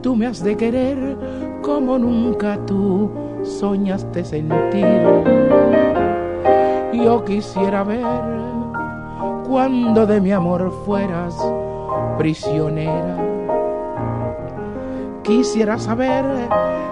Tú 0.00 0.16
me 0.16 0.26
has 0.26 0.42
de 0.42 0.56
querer 0.56 1.18
como 1.60 1.98
nunca 1.98 2.58
tú 2.64 3.10
soñaste 3.42 4.24
sentir. 4.24 4.86
Yo 6.94 7.22
quisiera 7.26 7.84
ver 7.84 8.39
cuando 9.50 10.06
de 10.06 10.20
mi 10.20 10.30
amor 10.30 10.72
fueras 10.86 11.34
prisionera. 12.16 13.16
Quisiera 15.24 15.76
saber 15.76 16.24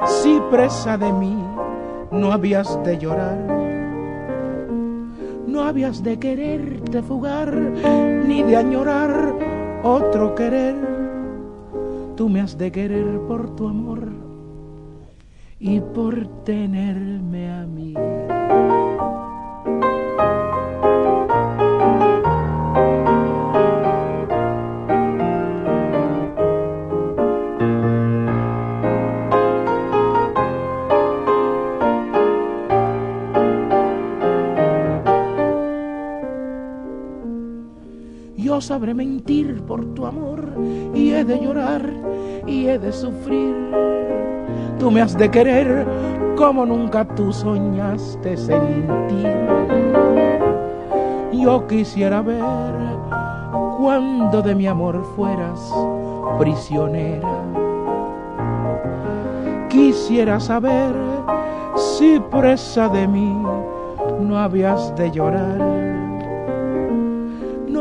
si 0.04 0.40
presa 0.50 0.98
de 0.98 1.12
mí 1.12 1.38
no 2.10 2.32
habías 2.32 2.82
de 2.82 2.98
llorar, 2.98 3.38
no 5.46 5.62
habías 5.62 6.02
de 6.02 6.18
quererte 6.18 7.00
fugar, 7.00 7.54
ni 8.26 8.42
de 8.42 8.56
añorar 8.56 9.34
otro 9.84 10.34
querer. 10.34 10.74
Tú 12.16 12.28
me 12.28 12.40
has 12.40 12.58
de 12.58 12.72
querer 12.72 13.20
por 13.28 13.54
tu 13.54 13.68
amor 13.68 14.08
y 15.60 15.78
por 15.78 16.26
tenerme 16.42 17.52
a 17.52 17.66
mí. 17.66 17.94
Sabré 38.60 38.94
mentir 38.94 39.62
por 39.62 39.84
tu 39.94 40.06
amor 40.06 40.44
y 40.94 41.12
he 41.12 41.24
de 41.24 41.38
llorar 41.40 41.82
y 42.46 42.66
he 42.66 42.78
de 42.78 42.92
sufrir. 42.92 43.54
Tú 44.78 44.90
me 44.90 45.00
has 45.00 45.16
de 45.16 45.30
querer 45.30 45.86
como 46.36 46.64
nunca 46.64 47.04
tú 47.04 47.32
soñaste 47.32 48.36
sentir. 48.36 49.34
Yo 51.32 51.66
quisiera 51.66 52.22
ver 52.22 52.42
cuando 53.78 54.42
de 54.42 54.54
mi 54.54 54.66
amor 54.66 55.04
fueras 55.16 55.72
prisionera. 56.38 57.44
Quisiera 59.68 60.40
saber 60.40 60.94
si 61.76 62.18
presa 62.30 62.88
de 62.88 63.06
mí 63.06 63.36
no 64.20 64.38
habías 64.38 64.94
de 64.96 65.10
llorar 65.10 66.07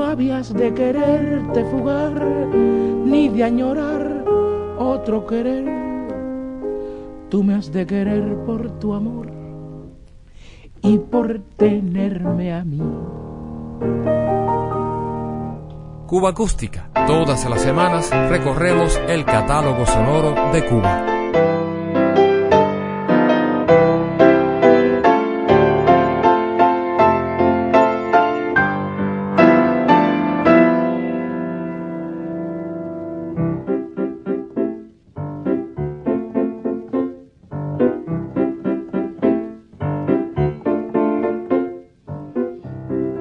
habías 0.07 0.53
de 0.53 0.73
quererte 0.73 1.63
fugar, 1.65 2.23
ni 2.23 3.29
de 3.29 3.43
añorar 3.43 4.23
otro 4.77 5.25
querer. 5.25 5.65
Tú 7.29 7.43
me 7.43 7.55
has 7.55 7.71
de 7.71 7.85
querer 7.85 8.35
por 8.45 8.79
tu 8.79 8.93
amor 8.93 9.27
y 10.81 10.97
por 10.97 11.39
tenerme 11.57 12.53
a 12.53 12.63
mí. 12.63 12.81
Cuba 16.07 16.29
Acústica. 16.29 16.89
Todas 17.05 17.49
las 17.49 17.61
semanas 17.61 18.09
recorremos 18.29 18.97
el 19.09 19.25
catálogo 19.25 19.85
sonoro 19.85 20.53
de 20.53 20.65
Cuba. 20.65 21.16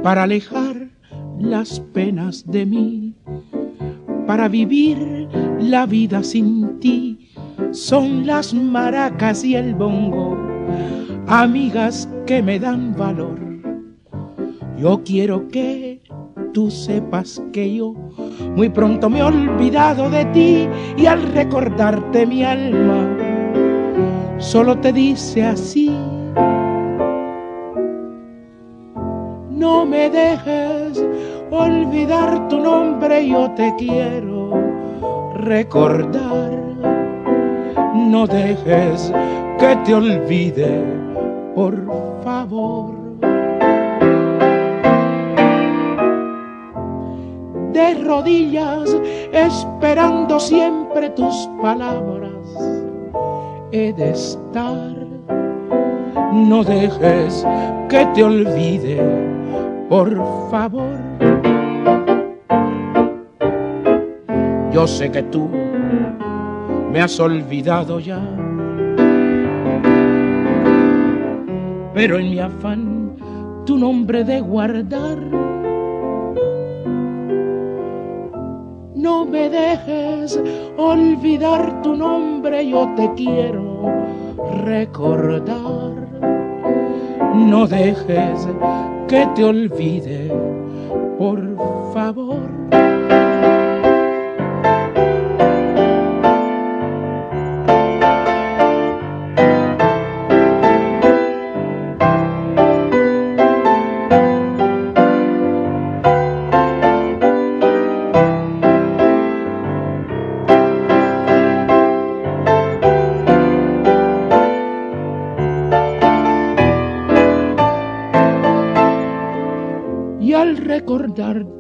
Para 0.07 0.23
alejar 0.23 0.89
las 1.37 1.81
penas 1.81 2.47
de 2.47 2.65
mí, 2.65 3.13
para 4.25 4.47
vivir 4.47 5.27
la 5.59 5.85
vida 5.85 6.23
sin 6.23 6.79
ti. 6.79 7.29
Son 7.73 8.25
las 8.25 8.55
maracas 8.55 9.43
y 9.43 9.57
el 9.57 9.75
bongo, 9.75 10.39
amigas 11.27 12.09
que 12.25 12.41
me 12.41 12.61
dan 12.61 12.95
valor. 12.95 13.37
Yo 14.79 15.03
quiero 15.03 15.49
que 15.49 16.01
tú 16.55 16.71
sepas 16.71 17.43
que 17.53 17.75
yo 17.75 17.93
muy 18.55 18.69
pronto 18.69 19.11
me 19.11 19.19
he 19.19 19.25
olvidado 19.25 20.09
de 20.09 20.25
ti 20.27 20.69
y 20.97 21.07
al 21.07 21.21
recordarte 21.33 22.25
mi 22.27 22.45
alma 22.45 23.09
solo 24.39 24.79
te 24.79 24.93
dice 24.93 25.43
así. 25.43 25.91
No 29.87 29.93
me 29.93 30.11
dejes 30.11 31.01
olvidar 31.49 32.49
tu 32.49 32.59
nombre, 32.59 33.29
yo 33.29 33.49
te 33.53 33.73
quiero 33.79 34.51
recordar. 35.35 36.51
No 37.95 38.27
dejes 38.27 39.13
que 39.61 39.77
te 39.85 39.95
olvide, 39.95 40.83
por 41.55 41.77
favor. 42.25 42.97
De 47.73 47.95
rodillas, 48.03 48.91
esperando 49.33 50.41
siempre 50.41 51.11
tus 51.11 51.49
palabras, 51.63 52.33
he 53.71 53.93
de 53.93 54.11
estar. 54.11 54.97
No 56.33 56.65
dejes 56.65 57.47
que 57.89 58.05
te 58.15 58.25
olvide, 58.25 59.36
por 59.89 60.11
favor. 60.51 60.99
Yo 64.73 64.87
sé 64.87 65.11
que 65.11 65.23
tú 65.23 65.49
me 66.93 67.01
has 67.01 67.19
olvidado 67.19 67.99
ya, 67.99 68.21
pero 71.95 72.19
en 72.19 72.31
mi 72.31 72.39
afán 72.39 73.13
tu 73.65 73.79
nombre 73.79 74.23
de 74.25 74.41
guardar, 74.41 75.19
no 78.95 79.25
me 79.25 79.49
dejes 79.49 80.41
olvidar 80.77 81.83
tu 81.83 81.97
nombre, 81.97 82.69
yo 82.69 82.93
te 82.97 83.11
quiero 83.15 83.93
recordar. 84.65 85.95
No 87.35 87.67
dejes 87.67 88.49
que 89.09 89.27
te 89.35 89.45
olvide, 89.45 90.31
por 91.19 91.39
favor. 91.93 92.56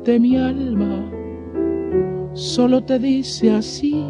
Recordarte 0.06 0.20
mi 0.20 0.36
alma 0.36 1.10
solo 2.34 2.82
te 2.82 2.98
dice 2.98 3.50
así. 3.50 4.05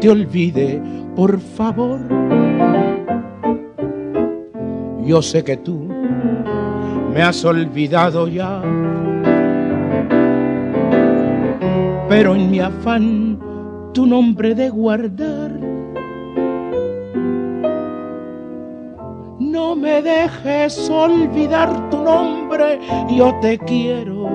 Te 0.00 0.08
olvide, 0.08 0.82
por 1.14 1.38
favor. 1.38 2.00
Yo 5.04 5.20
sé 5.20 5.44
que 5.44 5.56
tú 5.58 5.88
me 7.12 7.22
has 7.22 7.44
olvidado 7.44 8.26
ya, 8.28 8.62
pero 12.08 12.34
en 12.34 12.50
mi 12.50 12.60
afán 12.60 13.38
tu 13.92 14.06
nombre 14.06 14.54
de 14.54 14.70
guardar, 14.70 15.50
no 19.38 19.76
me 19.76 20.00
dejes 20.00 20.88
olvidar 20.88 21.90
tu 21.90 21.98
nombre, 21.98 22.78
yo 23.10 23.34
te 23.42 23.58
quiero 23.58 24.28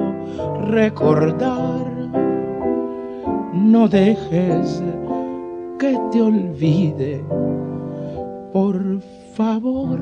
recordar. 0.70 1.86
No 3.54 3.88
dejes 3.88 4.84
que 5.78 5.98
te 6.12 6.22
olvide, 6.22 7.24
por 8.54 9.02
favor. 9.36 10.00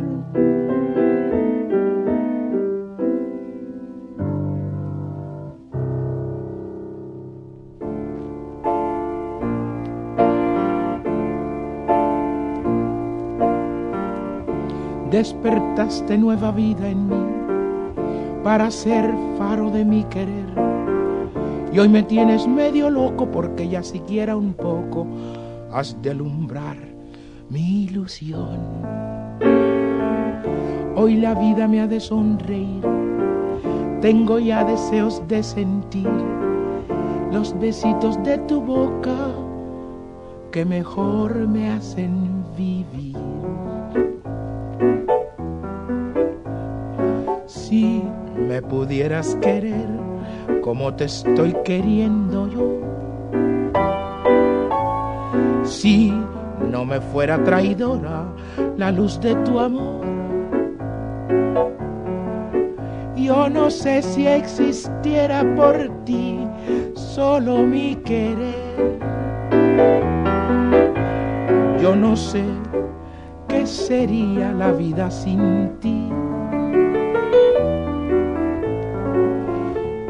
Despertaste 15.09 16.17
nueva 16.17 16.51
vida 16.51 16.89
en 16.89 17.07
mí 17.07 17.24
para 18.43 18.71
ser 18.71 19.13
faro 19.38 19.69
de 19.69 19.86
mi 19.86 20.03
querer 20.05 20.53
y 21.74 21.80
hoy 21.80 21.89
me 21.89 22.03
tienes 22.03 22.47
medio 22.47 22.89
loco 22.89 23.32
porque 23.32 23.67
ya 23.67 23.82
siquiera 23.82 24.36
un 24.36 24.53
poco 24.53 25.07
has 25.74 25.99
de 26.01 26.11
alumbrar 26.11 26.78
mi 27.49 27.84
ilusión. 27.84 28.59
Hoy 30.95 31.15
la 31.15 31.34
vida 31.34 31.67
me 31.67 31.82
ha 31.82 31.88
de 31.88 31.99
sonreír, 31.99 32.86
tengo 34.01 34.39
ya 34.39 34.63
deseos 34.63 35.21
de 35.28 35.41
sentir 35.41 36.09
los 37.32 37.57
besitos 37.59 38.21
de 38.24 38.38
tu 38.39 38.61
boca 38.61 39.15
que 40.51 40.63
mejor 40.63 41.47
me 41.47 41.71
hacen 41.71 42.45
vivir. 42.55 43.17
Si 47.47 48.03
me 48.38 48.61
pudieras 48.61 49.36
querer, 49.41 49.88
como 50.61 50.93
te 50.93 51.05
estoy 51.05 51.55
queriendo 51.65 52.47
yo. 52.47 52.72
Si 55.84 56.14
no 56.72 56.86
me 56.86 57.02
fuera 57.02 57.44
traidora 57.44 58.24
la 58.78 58.90
luz 58.90 59.20
de 59.20 59.36
tu 59.44 59.60
amor, 59.60 60.06
yo 63.18 63.50
no 63.50 63.70
sé 63.70 64.02
si 64.02 64.26
existiera 64.26 65.44
por 65.58 65.76
ti 66.06 66.48
solo 66.94 67.64
mi 67.64 67.96
querer. 67.98 68.98
Yo 71.82 71.98
no 71.98 72.16
sé 72.16 72.46
qué 73.50 73.68
sería 73.68 74.54
la 74.54 74.72
vida 74.72 75.12
sin 75.12 75.78
ti. 75.82 76.10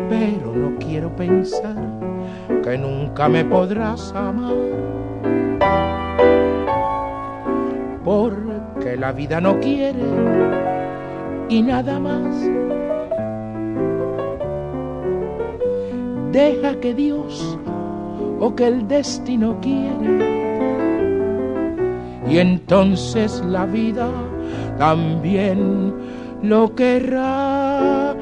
pero 0.08 0.54
no 0.56 0.78
quiero 0.78 1.16
pensar 1.16 1.76
que 2.62 2.78
nunca 2.78 3.28
me 3.28 3.44
podrás 3.44 4.14
amar. 4.14 4.83
Porque 8.04 8.98
la 8.98 9.12
vida 9.12 9.40
no 9.40 9.60
quiere 9.60 10.04
y 11.50 11.62
nada 11.62 12.00
más. 12.00 12.50
Deja 16.32 16.80
que 16.80 16.94
Dios 16.94 17.58
o 18.40 18.56
que 18.56 18.68
el 18.68 18.88
destino 18.88 19.60
quiere. 19.62 20.34
Y 22.28 22.40
entonces 22.40 23.44
la 23.46 23.66
vida 23.66 24.10
también 24.78 25.94
lo 26.42 26.74
querrá. 26.76 28.16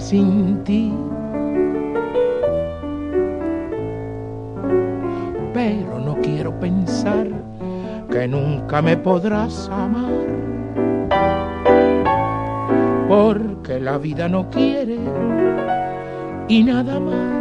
Sin 0.00 0.64
ti. 0.64 0.92
Pero 5.54 5.98
no 6.00 6.16
quiero 6.20 6.58
pensar 6.58 7.28
que 8.10 8.26
nunca 8.26 8.82
me 8.82 8.96
podrás 8.96 9.68
amar. 9.70 10.26
Porque 13.08 13.78
la 13.78 13.98
vida 13.98 14.28
no 14.28 14.50
quiere 14.50 14.98
y 16.48 16.62
nada 16.64 16.98
más. 16.98 17.36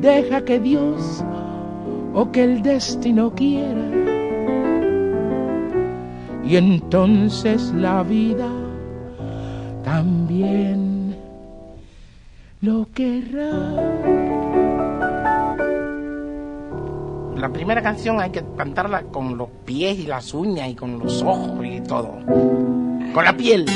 Deja 0.00 0.44
que 0.44 0.60
Dios 0.60 1.24
o 2.14 2.30
que 2.30 2.44
el 2.44 2.62
destino 2.62 3.32
quiera. 3.34 3.97
Y 6.48 6.56
entonces 6.56 7.74
la 7.74 8.02
vida 8.02 8.48
también 9.84 11.14
lo 12.62 12.88
querrá. 12.94 13.52
La 17.36 17.50
primera 17.52 17.82
canción 17.82 18.18
hay 18.18 18.30
que 18.30 18.42
cantarla 18.56 19.02
con 19.02 19.36
los 19.36 19.50
pies 19.66 19.98
y 19.98 20.06
las 20.06 20.32
uñas 20.32 20.70
y 20.70 20.74
con 20.74 20.98
los 20.98 21.20
ojos 21.20 21.66
y 21.66 21.82
todo. 21.82 22.18
Con 23.12 23.24
la 23.24 23.36
piel. 23.36 23.66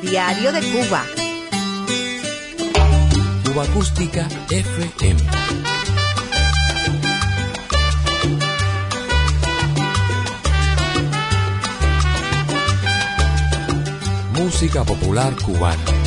Diario 0.00 0.52
de 0.52 0.60
Cuba. 0.60 1.02
Cuba 3.44 3.64
Acústica 3.64 4.26
FM. 4.48 5.43
Música 14.36 14.84
popular 14.84 15.32
cubana. 15.36 16.03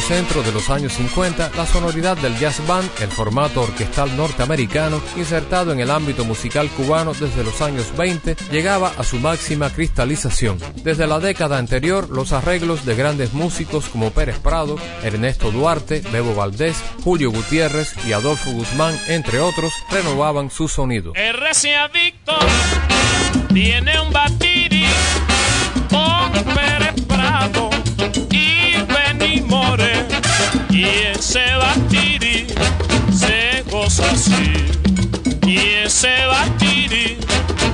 Centro 0.00 0.42
de 0.42 0.52
los 0.52 0.70
años 0.70 0.94
50, 0.94 1.50
la 1.56 1.66
sonoridad 1.66 2.16
del 2.16 2.38
jazz 2.38 2.66
band, 2.66 2.88
el 3.00 3.10
formato 3.10 3.62
orquestal 3.62 4.16
norteamericano, 4.16 5.00
insertado 5.16 5.72
en 5.72 5.80
el 5.80 5.90
ámbito 5.90 6.24
musical 6.24 6.68
cubano 6.70 7.12
desde 7.12 7.44
los 7.44 7.60
años 7.60 7.96
20, 7.96 8.36
llegaba 8.50 8.92
a 8.96 9.04
su 9.04 9.18
máxima 9.18 9.70
cristalización. 9.70 10.58
Desde 10.82 11.06
la 11.06 11.18
década 11.20 11.58
anterior, 11.58 12.08
los 12.10 12.32
arreglos 12.32 12.84
de 12.84 12.94
grandes 12.94 13.32
músicos 13.32 13.88
como 13.88 14.10
Pérez 14.10 14.38
Prado, 14.38 14.76
Ernesto 15.02 15.50
Duarte, 15.50 16.02
Bebo 16.12 16.34
Valdés, 16.34 16.76
Julio 17.02 17.30
Gutiérrez 17.30 17.94
y 18.06 18.12
Adolfo 18.12 18.50
Guzmán, 18.50 18.98
entre 19.08 19.40
otros, 19.40 19.72
renovaban 19.90 20.50
su 20.50 20.68
sonido. 20.68 21.12
Un 24.00 24.12
batiri 24.12 24.86
ese 31.30 31.54
batiri 31.62 32.46
se 33.12 33.62
goza 33.70 34.02
así. 34.10 34.52
Y 35.46 35.58
ese 35.84 36.26
batiri 36.26 37.18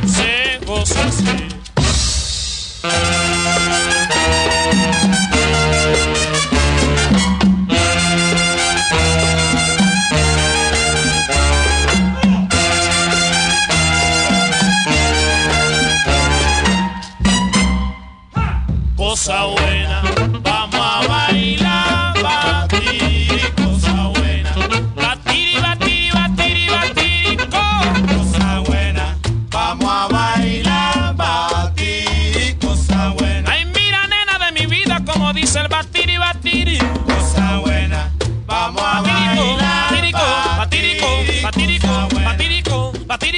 se 0.06 0.58
goza 0.66 1.00
así 1.06 1.46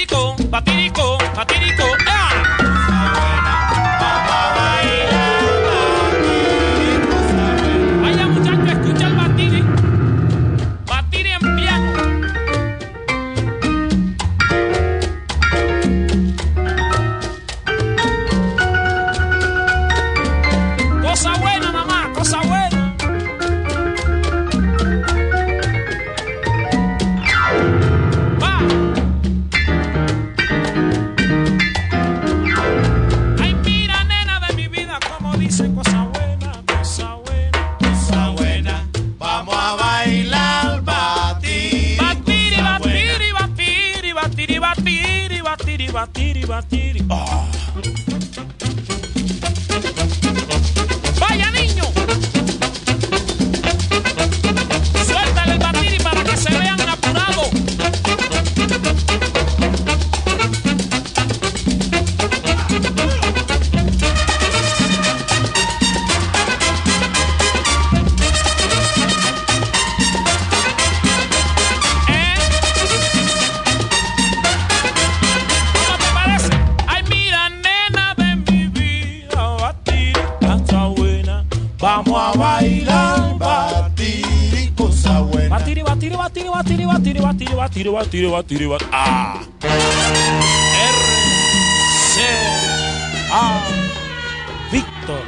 tiro, 0.08 0.36
va, 0.50 2.07
A. 88.90 89.42
R. 89.60 89.68
C. 92.08 92.22
A. 93.30 93.62
Víctor. 94.72 95.20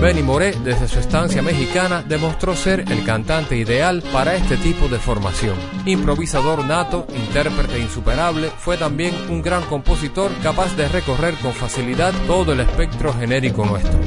Benny 0.00 0.22
Moré, 0.22 0.52
desde 0.62 0.86
su 0.86 1.00
estancia 1.00 1.42
mexicana, 1.42 2.04
demostró 2.06 2.54
ser 2.54 2.84
el 2.88 3.04
cantante 3.04 3.56
ideal 3.56 4.04
para 4.12 4.36
este 4.36 4.56
tipo 4.58 4.86
de 4.86 5.00
formación. 5.00 5.56
Improvisador 5.86 6.64
nato, 6.64 7.08
intérprete 7.16 7.80
insuperable, 7.80 8.52
fue 8.58 8.76
también 8.76 9.12
un 9.28 9.42
gran 9.42 9.64
compositor 9.64 10.30
capaz 10.40 10.76
de 10.76 10.86
recorrer 10.86 11.34
con 11.42 11.52
facilidad 11.52 12.14
todo 12.28 12.52
el 12.52 12.60
espectro 12.60 13.12
genérico 13.12 13.66
nuestro. 13.66 13.98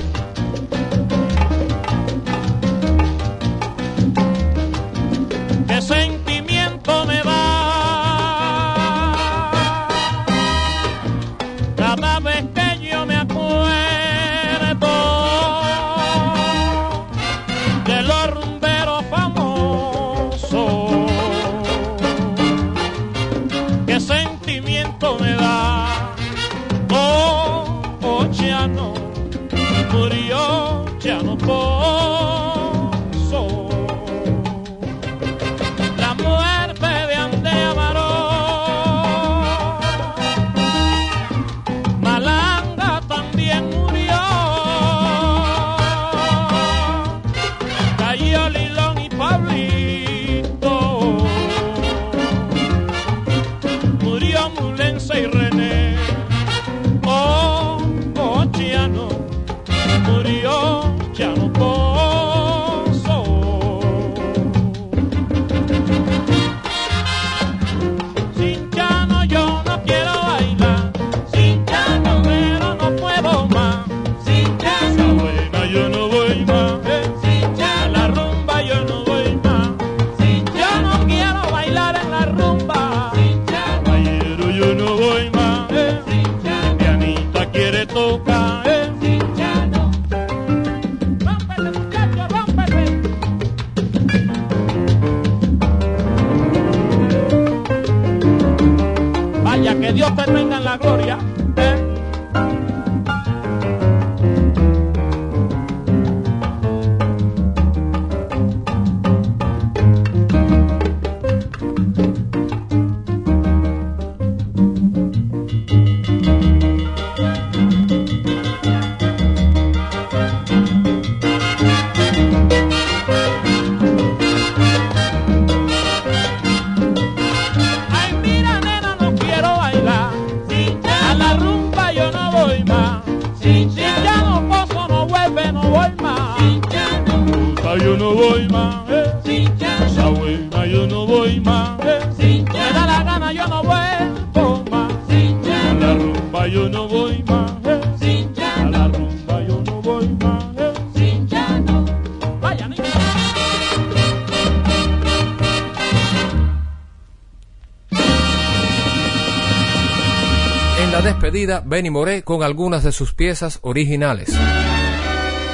Benny 161.81 161.89
Moré 161.89 162.21
con 162.21 162.43
algunas 162.43 162.83
de 162.83 162.91
sus 162.91 163.15
piezas 163.15 163.57
originales. 163.63 164.29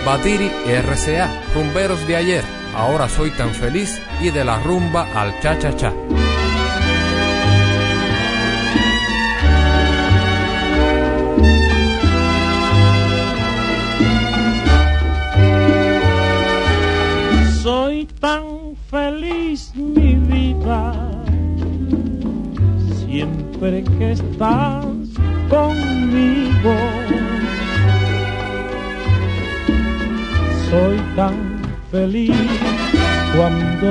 Batiri 0.05 0.51
RCA, 0.65 1.29
Rumberos 1.55 2.05
de 2.05 2.17
ayer, 2.17 2.43
Ahora 2.75 3.07
soy 3.07 3.31
tan 3.31 3.55
feliz 3.55 3.97
y 4.19 4.31
de 4.31 4.43
la 4.43 4.61
rumba 4.61 5.07
al 5.15 5.39
cha-cha-cha. 5.39 5.93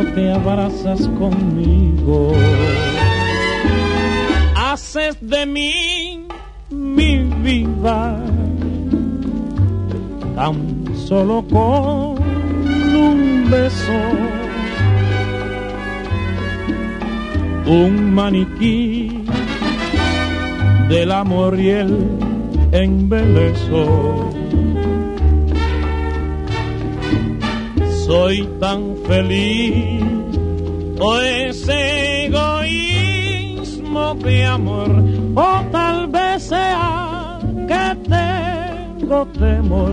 Te 0.04 0.32
abrazas 0.32 1.08
conmigo. 1.18 2.32
Haces 4.54 5.16
de 5.20 5.46
mí 5.46 6.26
mi 6.70 7.18
vida 7.42 8.18
tan 10.34 10.84
solo 10.94 11.44
con 11.50 12.18
un 12.94 13.48
beso. 13.50 14.00
Un 17.66 18.14
maniquí 18.14 19.24
del 20.88 21.10
amor 21.10 21.58
y 21.58 21.70
el 21.70 21.96
embeleso. 22.72 24.30
Soy 28.06 28.48
tan 28.60 28.96
feliz, 29.04 30.00
o 31.00 31.20
ese 31.20 32.26
egoísmo 32.26 34.14
de 34.14 34.44
amor, 34.44 34.90
o 35.34 35.60
tal 35.72 36.06
vez 36.06 36.44
sea 36.44 37.40
que 37.66 37.96
tengo 38.08 39.26
temor 39.26 39.92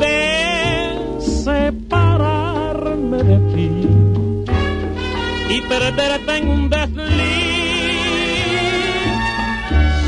de 0.00 1.20
separarme 1.20 3.18
de 3.24 3.38
ti 3.52 3.70
y 5.54 5.60
perderte 5.68 6.36
en 6.38 6.48
un 6.48 6.70
desliz. 6.70 7.10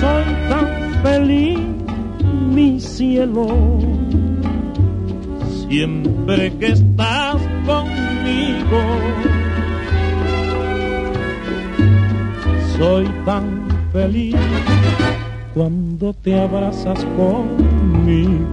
Soy 0.00 0.24
tan 0.48 0.66
feliz, 1.02 1.58
mi 2.50 2.80
cielo, 2.80 3.46
siempre 5.72 6.52
que 6.58 6.72
estás 6.72 7.40
conmigo. 7.64 8.80
Soy 12.76 13.06
tan 13.24 13.66
feliz 13.90 14.36
cuando 15.54 16.12
te 16.12 16.38
abrazas 16.38 17.02
conmigo. 17.16 18.52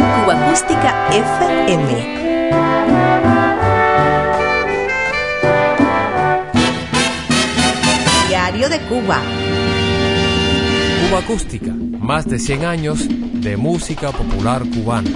Acústica 0.51 1.07
FM. 1.13 1.87
Diario 8.27 8.67
de 8.67 8.79
Cuba. 8.79 9.21
Cuba 11.07 11.19
Acústica, 11.19 11.71
más 11.99 12.25
de 12.25 12.37
100 12.37 12.65
años 12.65 13.07
de 13.07 13.55
música 13.55 14.11
popular 14.11 14.63
cubana. 14.75 15.09